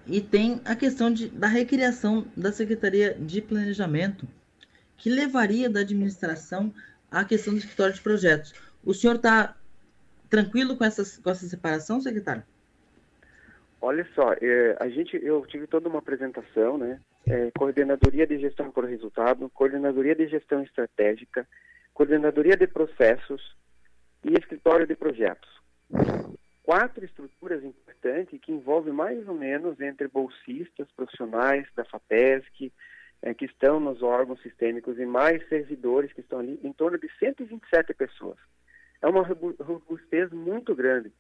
E 0.05 0.22
tem 0.22 0.62
a 0.65 0.75
questão 0.75 1.12
de, 1.12 1.29
da 1.29 1.48
recriação 1.48 2.27
da 2.36 2.51
Secretaria 2.51 3.15
de 3.15 3.41
Planejamento, 3.41 4.27
que 4.98 5.10
levaria 5.10 5.70
da 5.70 5.79
administração 5.79 6.74
à 7.10 7.24
questão 7.24 7.53
do 7.53 7.60
escritório 7.60 7.93
de 7.93 8.01
projetos. 8.01 8.53
O 8.84 8.93
senhor 8.93 9.15
está 9.15 9.55
tranquilo 10.29 10.75
com, 10.77 10.84
essas, 10.84 11.17
com 11.17 11.29
essa 11.29 11.46
separação, 11.48 12.01
secretário? 12.01 12.43
Olha 13.82 14.08
só, 14.13 14.34
é, 14.41 14.77
a 14.79 14.88
gente, 14.88 15.20
eu 15.22 15.46
tive 15.46 15.67
toda 15.67 15.89
uma 15.89 16.00
apresentação, 16.00 16.77
né? 16.77 17.00
É, 17.25 17.51
coordenadoria 17.58 18.27
de 18.27 18.39
gestão 18.39 18.72
por 18.72 18.86
resultado, 18.86 19.50
coordenadoria 19.50 20.15
de 20.15 20.27
gestão 20.27 20.62
estratégica, 20.63 21.48
coordenadoria 21.93 22.57
de 22.57 22.67
processos 22.67 23.55
e 24.23 24.33
escritório 24.33 24.88
de 24.88 24.95
projetos 24.95 25.53
quatro 26.63 27.03
estruturas 27.03 27.63
importantes 27.63 28.39
que 28.41 28.51
envolvem 28.51 28.93
mais 28.93 29.27
ou 29.27 29.35
menos 29.35 29.79
entre 29.81 30.07
bolsistas, 30.07 30.89
profissionais 30.95 31.67
da 31.75 31.83
FAPESC, 31.83 32.71
é, 33.21 33.33
que 33.33 33.45
estão 33.45 33.79
nos 33.79 34.01
órgãos 34.01 34.41
sistêmicos 34.41 34.97
e 34.97 35.05
mais 35.05 35.47
servidores 35.50 36.12
que 36.13 36.21
estão 36.21 36.39
ali, 36.39 36.59
em 36.63 36.73
torno 36.73 36.97
de 36.97 37.09
127 37.19 37.93
pessoas. 37.93 38.38
É 39.01 39.07
uma 39.07 39.23
robustez 39.59 40.31
muito 40.31 40.73
grande. 40.73 41.12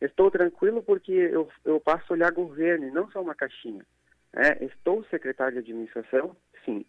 Estou 0.00 0.30
tranquilo 0.30 0.82
porque 0.82 1.12
eu, 1.12 1.48
eu 1.64 1.80
passo 1.80 2.12
a 2.12 2.12
olhar 2.12 2.30
governo 2.32 2.86
e 2.86 2.90
não 2.90 3.10
só 3.10 3.20
uma 3.20 3.34
caixinha. 3.34 3.84
É, 4.34 4.64
estou 4.64 5.04
secretário 5.06 5.54
de 5.54 5.58
administração, 5.58 6.36
sim. 6.64 6.84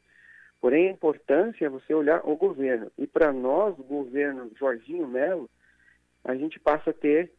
Porém, 0.61 0.89
a 0.89 0.91
importância 0.91 1.65
é 1.65 1.69
você 1.69 1.91
olhar 1.93 2.21
o 2.23 2.35
governo. 2.35 2.91
E 2.95 3.07
para 3.07 3.33
nós, 3.33 3.77
o 3.79 3.83
governo 3.83 4.51
Jorginho 4.59 5.07
Melo, 5.07 5.49
a 6.23 6.35
gente 6.35 6.59
passa 6.59 6.91
a 6.91 6.93
ter 6.93 7.31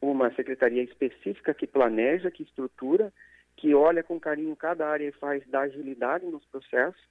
uma 0.00 0.32
secretaria 0.34 0.84
específica 0.84 1.52
que 1.52 1.66
planeja, 1.66 2.30
que 2.30 2.44
estrutura, 2.44 3.12
que 3.56 3.74
olha 3.74 4.04
com 4.04 4.20
carinho 4.20 4.54
cada 4.54 4.88
área 4.88 5.08
e 5.08 5.12
faz 5.12 5.44
da 5.48 5.62
agilidade 5.62 6.24
nos 6.26 6.44
processos. 6.46 7.02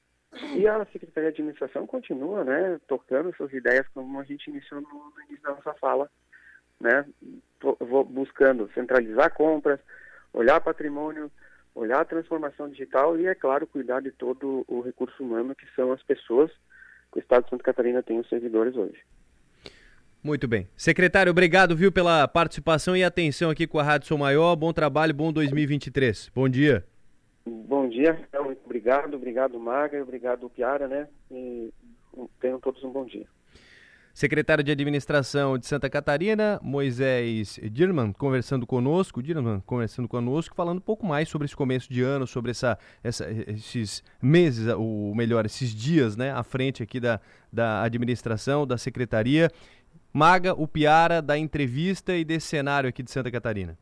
E 0.56 0.68
a 0.68 0.86
Secretaria 0.86 1.32
de 1.32 1.42
Administração 1.42 1.86
continua, 1.86 2.44
né, 2.44 2.80
tocando 2.88 3.36
suas 3.36 3.52
ideias 3.54 3.88
como 3.94 4.20
a 4.20 4.24
gente 4.24 4.50
iniciou 4.50 4.82
no, 4.82 5.14
início 5.26 5.44
da 5.44 5.52
nossa 5.52 5.74
fala, 5.74 6.10
né, 6.80 7.06
buscando 8.10 8.70
centralizar 8.74 9.34
compras, 9.34 9.80
olhar 10.34 10.62
patrimônio, 10.62 11.32
olhar 11.78 12.02
a 12.02 12.06
transformação 12.06 12.68
digital 12.68 13.20
e, 13.20 13.28
é 13.28 13.36
claro, 13.36 13.68
cuidar 13.68 14.02
de 14.02 14.12
todo 14.12 14.66
o 14.68 14.82
recurso 14.82 15.24
humano 15.24 15.56
que 15.56 15.66
são 15.76 15.92
as 15.92 16.02
pessoas 16.02 16.52
que 17.12 17.20
o 17.20 17.22
Estado 17.22 17.44
de 17.44 17.52
Santa 17.52 17.64
Catarina 17.64 18.02
tem 18.02 18.20
os 18.20 18.28
servidores 18.28 18.76
hoje. 18.76 19.00
Muito 20.24 20.48
bem. 20.48 20.68
Secretário, 20.76 21.32
obrigado, 21.32 21.76
viu, 21.76 21.92
pela 21.92 22.28
participação 22.28 22.98
e 22.98 23.04
atenção 23.04 23.52
aqui 23.52 23.68
com 23.68 23.80
a 23.80 23.84
Rádio 23.84 24.08
Sou 24.08 24.18
Maior. 24.18 24.56
Bom 24.56 24.74
trabalho, 24.74 25.14
bom 25.14 25.32
2023. 25.32 26.32
Bom 26.34 26.50
dia. 26.50 26.84
Bom 27.46 27.88
dia, 27.88 28.20
muito 28.44 28.66
obrigado. 28.66 29.16
Obrigado, 29.16 29.60
Maga, 29.60 30.02
obrigado, 30.02 30.50
Piara, 30.50 30.88
né? 30.88 31.08
E 31.32 31.72
tenham 32.42 32.60
todos 32.60 32.84
um 32.84 32.92
bom 32.92 33.06
dia. 33.06 33.26
Secretário 34.18 34.64
de 34.64 34.72
Administração 34.72 35.60
de 35.60 35.68
Santa 35.68 35.88
Catarina, 35.92 36.60
Moisés 36.64 37.60
Dirman, 37.72 38.12
conversando 38.12 38.66
conosco, 38.66 39.22
Dirman 39.22 39.62
conversando 39.64 40.08
conosco, 40.08 40.56
falando 40.56 40.80
um 40.80 40.82
pouco 40.82 41.06
mais 41.06 41.30
sobre 41.30 41.46
esse 41.46 41.56
começo 41.56 41.88
de 41.88 42.02
ano, 42.02 42.26
sobre 42.26 42.50
essa, 42.50 42.80
essa, 43.04 43.30
esses 43.30 44.04
meses, 44.20 44.74
ou 44.74 45.14
melhor, 45.14 45.46
esses 45.46 45.70
dias, 45.70 46.18
né, 46.18 46.32
à 46.32 46.42
frente 46.42 46.82
aqui 46.82 47.00
da, 47.00 47.22
da 47.54 47.84
administração, 47.84 48.66
da 48.66 48.76
secretaria. 48.76 49.52
Maga, 50.12 50.52
o 50.56 50.68
Piara 50.68 51.22
da 51.22 51.38
entrevista 51.38 52.16
e 52.16 52.26
desse 52.26 52.48
cenário 52.48 52.90
aqui 52.90 53.04
de 53.04 53.12
Santa 53.12 53.30
Catarina. 53.30 53.78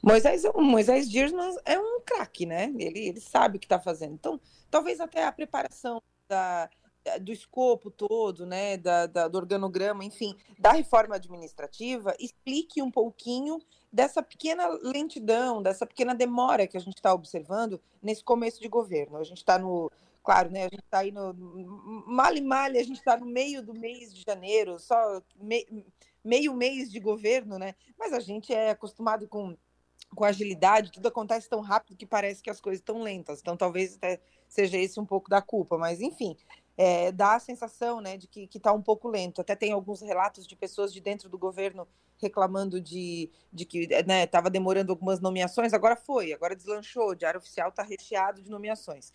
Moisés, 0.00 0.44
Moisés 0.54 1.10
Dirman 1.10 1.56
é 1.64 1.76
um 1.80 2.00
craque, 2.06 2.46
né? 2.46 2.72
Ele, 2.78 3.08
ele 3.08 3.20
sabe 3.20 3.56
o 3.56 3.58
que 3.60 3.66
está 3.66 3.80
fazendo. 3.80 4.14
Então, 4.14 4.40
talvez 4.70 5.00
até 5.00 5.26
a 5.26 5.32
preparação 5.32 6.00
da, 6.28 6.70
do 7.20 7.32
escopo 7.32 7.90
todo, 7.90 8.46
né, 8.46 8.76
da, 8.76 9.06
da, 9.06 9.28
do 9.28 9.36
organograma, 9.36 10.04
enfim, 10.04 10.36
da 10.58 10.72
reforma 10.72 11.16
administrativa, 11.16 12.14
explique 12.18 12.80
um 12.80 12.90
pouquinho 12.90 13.58
dessa 13.92 14.22
pequena 14.22 14.68
lentidão, 14.82 15.62
dessa 15.62 15.86
pequena 15.86 16.14
demora 16.14 16.66
que 16.66 16.76
a 16.76 16.80
gente 16.80 16.96
está 16.96 17.12
observando 17.12 17.80
nesse 18.00 18.22
começo 18.22 18.60
de 18.60 18.68
governo. 18.68 19.16
A 19.16 19.24
gente 19.24 19.38
está 19.38 19.58
no, 19.58 19.90
claro, 20.22 20.50
né, 20.50 20.60
a 20.60 20.68
gente 20.68 20.84
está 20.84 20.98
aí 20.98 21.10
no, 21.10 21.34
mal 22.06 22.34
e 22.34 22.40
mal, 22.40 22.70
a 22.70 22.82
gente 22.82 22.98
está 22.98 23.16
no 23.16 23.26
meio 23.26 23.62
do 23.62 23.74
mês 23.74 24.14
de 24.14 24.22
janeiro, 24.26 24.78
só 24.78 25.20
me, 25.36 25.84
meio 26.24 26.54
mês 26.54 26.90
de 26.90 27.00
governo, 27.00 27.58
né, 27.58 27.74
mas 27.98 28.12
a 28.12 28.20
gente 28.20 28.52
é 28.52 28.70
acostumado 28.70 29.26
com 29.28 29.56
com 30.14 30.24
agilidade, 30.24 30.92
tudo 30.92 31.08
acontece 31.08 31.48
tão 31.48 31.60
rápido 31.60 31.96
que 31.96 32.06
parece 32.06 32.42
que 32.42 32.50
as 32.50 32.60
coisas 32.60 32.80
estão 32.80 33.02
lentas. 33.02 33.40
Então, 33.40 33.56
talvez 33.56 33.96
até 33.96 34.20
seja 34.48 34.76
esse 34.76 35.00
um 35.00 35.06
pouco 35.06 35.30
da 35.30 35.40
culpa. 35.40 35.78
Mas, 35.78 36.00
enfim, 36.00 36.36
é, 36.76 37.12
dá 37.12 37.34
a 37.34 37.40
sensação 37.40 38.00
né, 38.00 38.16
de 38.16 38.26
que 38.26 38.48
está 38.54 38.72
um 38.72 38.82
pouco 38.82 39.08
lento. 39.08 39.40
Até 39.40 39.54
tem 39.54 39.72
alguns 39.72 40.00
relatos 40.00 40.46
de 40.46 40.56
pessoas 40.56 40.92
de 40.92 41.00
dentro 41.00 41.28
do 41.28 41.38
governo 41.38 41.86
reclamando 42.22 42.80
de, 42.80 43.30
de 43.52 43.64
que 43.64 43.88
estava 43.90 44.48
né, 44.48 44.52
demorando 44.52 44.92
algumas 44.92 45.20
nomeações, 45.20 45.74
agora 45.74 45.96
foi, 45.96 46.32
agora 46.32 46.54
deslanchou, 46.54 47.10
o 47.10 47.14
Diário 47.16 47.38
Oficial 47.38 47.68
está 47.68 47.82
recheado 47.82 48.40
de 48.40 48.48
nomeações. 48.48 49.12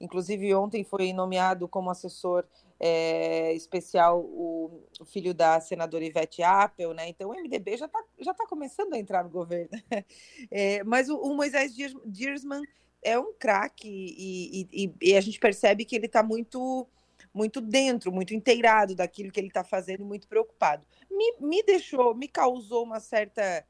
Inclusive, 0.00 0.54
ontem 0.54 0.84
foi 0.84 1.12
nomeado 1.12 1.68
como 1.68 1.90
assessor 1.90 2.44
é, 2.78 3.54
especial 3.54 4.20
o, 4.20 4.82
o, 5.00 5.04
filho 5.04 5.32
da 5.32 5.58
senadora 5.60 6.04
Ivete 6.04 6.42
Appel, 6.42 6.92
né? 6.92 7.08
Então 7.08 7.30
o 7.30 7.34
MDB 7.34 7.78
já 7.78 7.86
está 7.86 8.02
já 8.18 8.34
tá 8.34 8.46
começando 8.46 8.92
a 8.92 8.98
entrar 8.98 9.24
no 9.24 9.30
governo. 9.30 9.70
É, 10.50 10.84
mas 10.84 11.08
o, 11.08 11.16
o 11.16 11.34
Moisés 11.34 11.74
Diersman 12.04 12.62
é 13.06 13.16
um 13.18 13.32
craque 13.32 13.88
e, 13.88 14.68
e, 14.72 14.94
e, 15.00 15.16
a 15.16 15.20
gente 15.20 15.38
percebe 15.38 15.84
que 15.84 15.94
ele 15.94 16.06
está 16.06 16.22
muito 16.22 16.86
muito 17.32 17.60
dentro, 17.60 18.10
muito 18.10 18.34
inteirado 18.34 18.94
daquilo 18.94 19.30
que 19.30 19.38
ele 19.38 19.48
está 19.48 19.62
fazendo, 19.62 20.06
muito 20.06 20.26
preocupado. 20.26 20.86
Me, 21.10 21.36
me 21.38 21.62
deixou, 21.62 22.14
me 22.14 22.28
causou 22.28 22.82
uma 22.82 22.98
certa, 22.98 23.64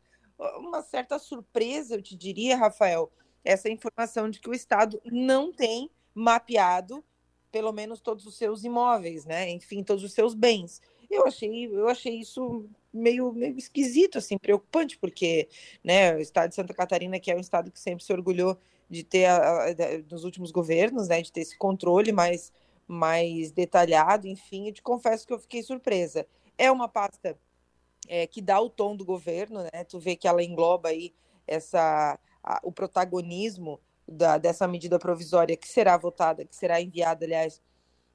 uma 0.59 0.83
certa 0.83 1.19
surpresa, 1.19 1.97
eu 1.97 2.03
te 2.03 2.17
diria, 2.17 2.57
Rafael, 2.57 3.11
essa 3.45 3.69
informação 3.69 4.31
de 4.31 4.39
que 4.39 4.49
o 4.49 4.55
Estado 4.55 5.01
não 5.05 5.53
tem 5.53 5.91
mapeado 6.15 7.05
pelo 7.51 7.73
menos 7.73 8.01
todos 8.01 8.25
os 8.25 8.37
seus 8.37 8.63
imóveis, 8.63 9.25
né? 9.25 9.51
Enfim, 9.51 9.83
todos 9.83 10.05
os 10.05 10.13
seus 10.13 10.33
bens. 10.33 10.81
Eu 11.11 11.27
achei, 11.27 11.67
eu 11.67 11.89
achei 11.89 12.21
isso 12.21 12.69
meio, 12.93 13.33
meio 13.33 13.57
esquisito, 13.59 14.19
assim, 14.19 14.39
preocupante, 14.39 14.97
porque 14.97 15.49
né, 15.83 16.15
o 16.15 16.21
estado 16.21 16.51
de 16.51 16.55
Santa 16.55 16.75
Catarina, 16.75 17.19
que 17.19 17.31
é 17.31 17.37
um 17.37 17.41
estado 17.41 17.71
que 17.73 17.81
sempre 17.81 18.05
se 18.05 18.13
orgulhou 18.13 18.59
de 18.89 19.03
ter, 19.05 19.27
a, 19.27 19.65
a, 19.65 19.75
nos 20.11 20.25
últimos 20.25 20.51
governos, 20.51 21.09
né, 21.09 21.23
de 21.23 21.33
ter 21.33 21.41
esse 21.41 21.57
controle 21.57 22.13
mais 22.13 22.53
mais 22.89 23.51
detalhado, 23.51 24.29
enfim, 24.29 24.69
eu 24.69 24.73
te 24.73 24.83
confesso 24.83 25.27
que 25.27 25.33
eu 25.33 25.39
fiquei 25.39 25.63
surpresa. 25.63 26.27
É 26.57 26.71
uma 26.71 26.89
pasta 26.89 27.37
é, 28.09 28.27
que 28.27 28.41
dá 28.41 28.61
o 28.61 28.71
tom 28.71 28.97
do 28.97 29.05
governo, 29.05 29.63
né? 29.63 29.85
Tu 29.85 29.99
vê 29.99 30.17
que 30.17 30.29
ela 30.29 30.43
engloba 30.43 30.91
aí 30.91 31.13
essa, 31.47 32.19
a, 32.43 32.61
o 32.63 32.73
protagonismo 32.73 33.81
da, 34.07 34.39
dessa 34.39 34.69
medida 34.69 34.99
provisória 34.99 35.57
que 35.57 35.69
será 35.69 35.97
votada, 35.97 36.45
que 36.45 36.55
será 36.55 36.81
enviada, 36.81 37.25
aliás, 37.25 37.61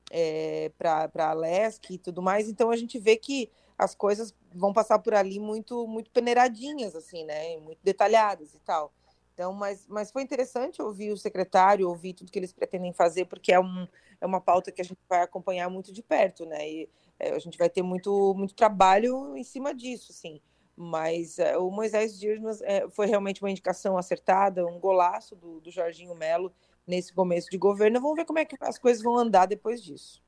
é, 0.09 0.71
para 0.77 1.09
a 1.15 1.33
LESC 1.33 1.93
e 1.93 1.97
tudo 1.97 2.21
mais. 2.21 2.47
Então 2.47 2.71
a 2.71 2.77
gente 2.77 2.97
vê 2.97 3.17
que 3.17 3.49
as 3.77 3.95
coisas 3.95 4.33
vão 4.53 4.71
passar 4.71 4.99
por 4.99 5.13
ali 5.13 5.39
muito 5.39 5.87
muito 5.87 6.09
peneiradinhas, 6.11 6.95
assim, 6.95 7.25
né? 7.25 7.57
Muito 7.57 7.79
detalhadas 7.83 8.53
e 8.53 8.59
tal. 8.59 8.93
Então, 9.33 9.53
mas, 9.53 9.87
mas 9.87 10.11
foi 10.11 10.23
interessante 10.23 10.81
ouvir 10.81 11.11
o 11.11 11.17
secretário, 11.17 11.87
ouvir 11.87 12.13
tudo 12.13 12.31
que 12.31 12.37
eles 12.37 12.53
pretendem 12.53 12.93
fazer, 12.93 13.25
porque 13.25 13.51
é, 13.51 13.59
um, 13.59 13.87
é 14.19 14.25
uma 14.25 14.41
pauta 14.41 14.71
que 14.71 14.81
a 14.81 14.83
gente 14.83 14.99
vai 15.09 15.21
acompanhar 15.21 15.69
muito 15.69 15.91
de 15.91 16.03
perto, 16.03 16.45
né? 16.45 16.69
E 16.69 16.89
é, 17.17 17.31
a 17.31 17.39
gente 17.39 17.57
vai 17.57 17.69
ter 17.69 17.81
muito, 17.81 18.33
muito 18.35 18.53
trabalho 18.53 19.35
em 19.35 19.43
cima 19.43 19.73
disso, 19.73 20.11
assim. 20.11 20.41
Mas 20.75 21.39
é, 21.39 21.57
o 21.57 21.69
Moisés 21.69 22.19
Dias 22.19 22.61
é, 22.61 22.89
foi 22.89 23.05
realmente 23.07 23.41
uma 23.41 23.51
indicação 23.51 23.97
acertada, 23.97 24.65
um 24.65 24.79
golaço 24.79 25.35
do, 25.35 25.59
do 25.61 25.71
Jorginho 25.71 26.15
Melo 26.15 26.53
nesse 26.85 27.13
começo 27.13 27.49
de 27.49 27.57
governo. 27.57 28.01
Vamos 28.01 28.15
ver 28.15 28.25
como 28.25 28.39
é 28.39 28.45
que 28.45 28.55
as 28.59 28.77
coisas 28.77 29.01
vão 29.03 29.17
andar 29.17 29.45
depois 29.45 29.81
disso. 29.81 30.21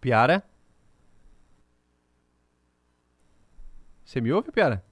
Piara? 0.00 0.42
Você 4.04 4.20
me 4.20 4.32
ouve, 4.32 4.50
Piara? 4.50 4.84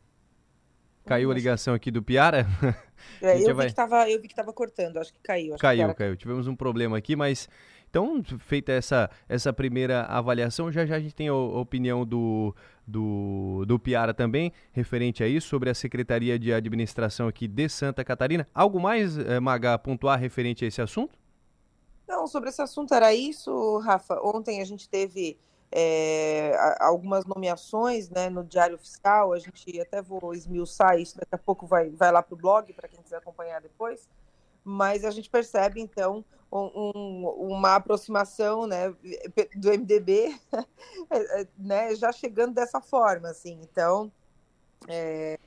Caiu 1.08 1.30
a 1.30 1.34
ligação 1.34 1.74
aqui 1.74 1.90
do 1.90 2.02
Piara. 2.02 2.46
É, 3.22 3.36
eu, 3.36 3.46
vi 3.46 3.52
vai... 3.52 3.66
que 3.68 3.74
tava, 3.74 4.10
eu 4.10 4.20
vi 4.20 4.26
que 4.26 4.32
estava 4.32 4.52
cortando, 4.52 4.96
acho 4.98 5.12
que 5.12 5.20
caiu. 5.20 5.54
Acho 5.54 5.60
caiu, 5.60 5.88
que 5.88 5.94
caiu. 5.94 6.16
Tivemos 6.16 6.48
um 6.48 6.54
problema 6.54 6.98
aqui, 6.98 7.14
mas 7.14 7.48
então, 7.88 8.22
feita 8.40 8.72
essa, 8.72 9.08
essa 9.28 9.52
primeira 9.52 10.02
avaliação, 10.02 10.70
já 10.70 10.84
já 10.84 10.96
a 10.96 11.00
gente 11.00 11.14
tem 11.14 11.28
a 11.28 11.34
opinião 11.34 12.04
do, 12.04 12.54
do, 12.86 13.64
do 13.66 13.78
Piara 13.78 14.12
também, 14.12 14.52
referente 14.72 15.22
a 15.22 15.28
isso, 15.28 15.48
sobre 15.48 15.70
a 15.70 15.74
Secretaria 15.74 16.38
de 16.38 16.52
Administração 16.52 17.28
aqui 17.28 17.48
de 17.48 17.68
Santa 17.68 18.04
Catarina. 18.04 18.46
Algo 18.54 18.78
mais, 18.78 19.16
eh, 19.16 19.40
Maga, 19.40 19.74
a 19.74 19.78
pontuar 19.78 20.18
referente 20.18 20.64
a 20.64 20.68
esse 20.68 20.82
assunto? 20.82 21.16
Não, 22.06 22.26
sobre 22.26 22.50
esse 22.50 22.60
assunto 22.60 22.92
era 22.92 23.14
isso, 23.14 23.78
Rafa. 23.78 24.20
Ontem 24.22 24.60
a 24.60 24.64
gente 24.64 24.88
teve 24.88 25.38
é, 25.70 26.56
algumas 26.80 27.24
nomeações 27.26 28.08
né, 28.08 28.28
no 28.30 28.42
Diário 28.42 28.76
Oficial, 28.76 29.32
a 29.32 29.38
gente 29.38 29.80
até 29.80 30.00
vou 30.00 30.34
esmiuçar 30.34 30.98
isso, 30.98 31.16
daqui 31.16 31.34
a 31.34 31.38
pouco 31.38 31.66
vai, 31.66 31.90
vai 31.90 32.10
lá 32.10 32.22
para 32.22 32.34
o 32.34 32.38
blog, 32.38 32.72
para 32.72 32.88
quem 32.88 33.02
quiser 33.02 33.16
acompanhar 33.16 33.60
depois, 33.60 34.08
mas 34.64 35.04
a 35.04 35.10
gente 35.10 35.28
percebe, 35.28 35.80
então, 35.80 36.24
um, 36.50 37.28
uma 37.38 37.76
aproximação 37.76 38.66
né, 38.66 38.88
do 39.56 39.70
MDB 39.70 40.34
é, 41.10 41.40
é, 41.40 41.46
né, 41.58 41.94
já 41.94 42.12
chegando 42.12 42.54
dessa 42.54 42.80
forma, 42.80 43.28
assim, 43.28 43.58
então... 43.62 44.10
É, 44.86 45.38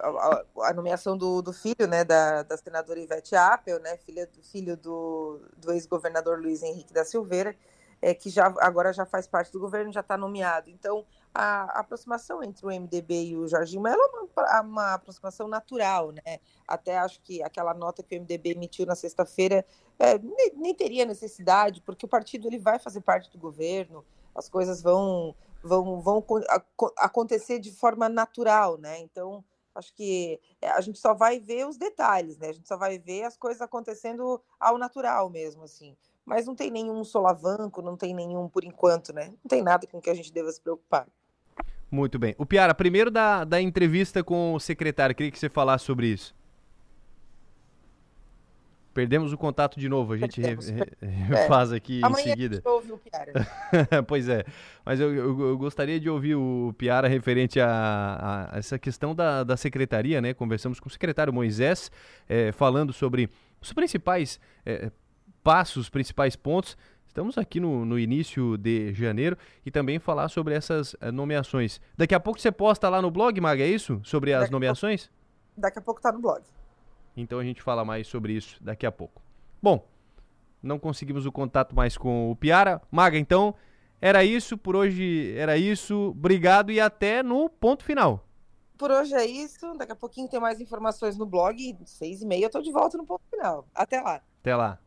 a, 0.00 0.44
a, 0.68 0.72
nomeação 0.72 1.16
do, 1.16 1.42
do 1.42 1.52
filho, 1.52 1.88
né, 1.88 2.04
da, 2.04 2.44
da 2.44 2.56
senadora 2.56 3.00
Ivete 3.00 3.34
Appel, 3.34 3.80
né, 3.80 3.96
filha, 3.96 4.28
filho 4.42 4.76
do, 4.76 5.40
do 5.56 5.72
ex-governador 5.72 6.40
Luiz 6.40 6.62
Henrique 6.62 6.92
da 6.92 7.04
Silveira, 7.04 7.56
é, 8.00 8.14
que 8.14 8.30
já 8.30 8.46
agora 8.60 8.92
já 8.92 9.04
faz 9.04 9.26
parte 9.26 9.52
do 9.52 9.58
governo, 9.58 9.92
já 9.92 10.00
está 10.00 10.16
nomeado. 10.16 10.70
Então, 10.70 11.04
a, 11.34 11.80
aproximação 11.80 12.42
entre 12.42 12.64
o 12.64 12.70
MDB 12.70 13.28
e 13.28 13.36
o 13.36 13.48
Jorginho 13.48 13.82
Mello 13.82 14.00
é 14.00 14.40
uma, 14.40 14.60
uma, 14.60 14.94
aproximação 14.94 15.48
natural, 15.48 16.12
né? 16.12 16.38
Até 16.66 16.98
acho 16.98 17.20
que 17.22 17.42
aquela 17.42 17.74
nota 17.74 18.02
que 18.02 18.16
o 18.16 18.20
MDB 18.20 18.50
emitiu 18.50 18.86
na 18.86 18.94
sexta-feira 18.94 19.64
é, 19.98 20.18
nem, 20.18 20.52
nem, 20.56 20.74
teria 20.74 21.04
necessidade, 21.04 21.82
porque 21.82 22.06
o 22.06 22.08
partido 22.08 22.46
ele 22.46 22.58
vai 22.58 22.78
fazer 22.78 23.00
parte 23.00 23.30
do 23.30 23.38
governo, 23.38 24.04
as 24.34 24.48
coisas 24.48 24.80
vão 24.80 25.34
vão, 25.60 26.00
vão 26.00 26.24
acontecer 26.98 27.58
de 27.58 27.72
forma 27.72 28.08
natural, 28.08 28.78
né? 28.78 29.00
Então, 29.00 29.44
acho 29.74 29.92
que 29.92 30.40
é, 30.62 30.70
a 30.70 30.80
gente 30.80 31.00
só 31.00 31.14
vai 31.14 31.40
ver 31.40 31.66
os 31.66 31.76
detalhes, 31.76 32.38
né? 32.38 32.50
A 32.50 32.52
gente 32.52 32.68
só 32.68 32.76
vai 32.76 32.96
ver 32.96 33.24
as 33.24 33.36
coisas 33.36 33.60
acontecendo 33.60 34.40
ao 34.60 34.78
natural 34.78 35.28
mesmo, 35.28 35.64
assim 35.64 35.96
mas 36.28 36.46
não 36.46 36.54
tem 36.54 36.70
nenhum 36.70 37.02
solavanco, 37.02 37.80
não 37.80 37.96
tem 37.96 38.14
nenhum 38.14 38.48
por 38.48 38.62
enquanto, 38.62 39.14
né? 39.14 39.28
Não 39.28 39.48
tem 39.48 39.62
nada 39.62 39.86
com 39.86 39.98
que 39.98 40.10
a 40.10 40.14
gente 40.14 40.30
deva 40.30 40.52
se 40.52 40.60
preocupar. 40.60 41.06
Muito 41.90 42.18
bem. 42.18 42.34
O 42.36 42.44
Piara, 42.44 42.74
primeiro 42.74 43.10
da, 43.10 43.44
da 43.44 43.60
entrevista 43.60 44.22
com 44.22 44.52
o 44.52 44.60
secretário, 44.60 45.16
queria 45.16 45.32
que 45.32 45.38
você 45.38 45.48
falasse 45.48 45.86
sobre 45.86 46.08
isso. 46.08 46.36
Perdemos 48.92 49.32
o 49.32 49.38
contato 49.38 49.78
de 49.80 49.88
novo, 49.88 50.12
a 50.12 50.16
gente 50.18 50.40
Perdemos, 50.40 50.68
re, 50.68 50.84
re, 51.00 51.46
faz 51.46 51.72
aqui 51.72 52.00
Amanhã 52.02 52.26
em 52.26 52.28
seguida. 52.30 52.56
A 52.56 52.58
gente 52.58 52.68
ouve 52.68 52.92
o 52.92 52.98
Piara. 52.98 53.32
pois 54.06 54.28
é, 54.28 54.44
mas 54.84 55.00
eu, 55.00 55.14
eu, 55.14 55.40
eu, 55.40 55.56
gostaria 55.56 55.98
de 55.98 56.10
ouvir 56.10 56.34
o 56.34 56.74
Piara 56.76 57.08
referente 57.08 57.60
a, 57.60 58.48
a, 58.52 58.58
essa 58.58 58.78
questão 58.78 59.14
da, 59.14 59.44
da 59.44 59.56
secretaria, 59.56 60.20
né? 60.20 60.34
Conversamos 60.34 60.78
com 60.78 60.88
o 60.88 60.90
secretário 60.90 61.32
Moisés, 61.32 61.90
é, 62.28 62.52
falando 62.52 62.92
sobre 62.92 63.30
os 63.60 63.72
principais 63.72 64.40
é, 64.66 64.90
passos, 65.48 65.76
os 65.78 65.88
principais 65.88 66.36
pontos. 66.36 66.76
Estamos 67.06 67.38
aqui 67.38 67.58
no, 67.58 67.86
no 67.86 67.98
início 67.98 68.58
de 68.58 68.92
janeiro 68.92 69.34
e 69.64 69.70
também 69.70 69.98
falar 69.98 70.28
sobre 70.28 70.54
essas 70.54 70.92
uh, 70.92 71.10
nomeações. 71.10 71.80
Daqui 71.96 72.14
a 72.14 72.20
pouco 72.20 72.38
você 72.38 72.52
posta 72.52 72.86
lá 72.90 73.00
no 73.00 73.10
blog, 73.10 73.40
Maga, 73.40 73.62
é 73.62 73.66
isso? 73.66 73.98
Sobre 74.04 74.34
as 74.34 74.42
daqui 74.42 74.52
nomeações? 74.52 75.04
A 75.04 75.06
pouco, 75.06 75.60
daqui 75.62 75.78
a 75.78 75.80
pouco 75.80 76.02
tá 76.02 76.12
no 76.12 76.20
blog. 76.20 76.42
Então 77.16 77.38
a 77.38 77.44
gente 77.44 77.62
fala 77.62 77.82
mais 77.82 78.06
sobre 78.06 78.34
isso 78.34 78.62
daqui 78.62 78.84
a 78.84 78.92
pouco. 78.92 79.22
Bom, 79.62 79.88
não 80.62 80.78
conseguimos 80.78 81.24
o 81.24 81.32
contato 81.32 81.74
mais 81.74 81.96
com 81.96 82.30
o 82.30 82.36
Piara. 82.36 82.82
Maga, 82.90 83.16
então, 83.16 83.54
Era 84.02 84.22
isso, 84.22 84.58
por 84.58 84.76
hoje 84.76 85.34
era 85.34 85.56
isso. 85.56 86.10
Obrigado 86.10 86.70
e 86.70 86.78
até 86.78 87.22
no 87.22 87.48
ponto 87.48 87.84
final. 87.84 88.22
Por 88.76 88.90
hoje 88.90 89.14
é 89.14 89.24
isso. 89.24 89.74
Daqui 89.78 89.92
a 89.92 89.96
pouquinho 89.96 90.28
tem 90.28 90.38
mais 90.38 90.60
informações 90.60 91.16
no 91.16 91.24
blog. 91.24 91.74
Seis 91.86 92.20
e 92.20 92.26
meia 92.26 92.44
eu 92.44 92.50
tô 92.50 92.60
de 92.60 92.70
volta 92.70 92.98
no 92.98 93.06
ponto 93.06 93.22
final. 93.30 93.66
Até 93.74 94.02
lá. 94.02 94.20
Até 94.40 94.54
lá. 94.54 94.78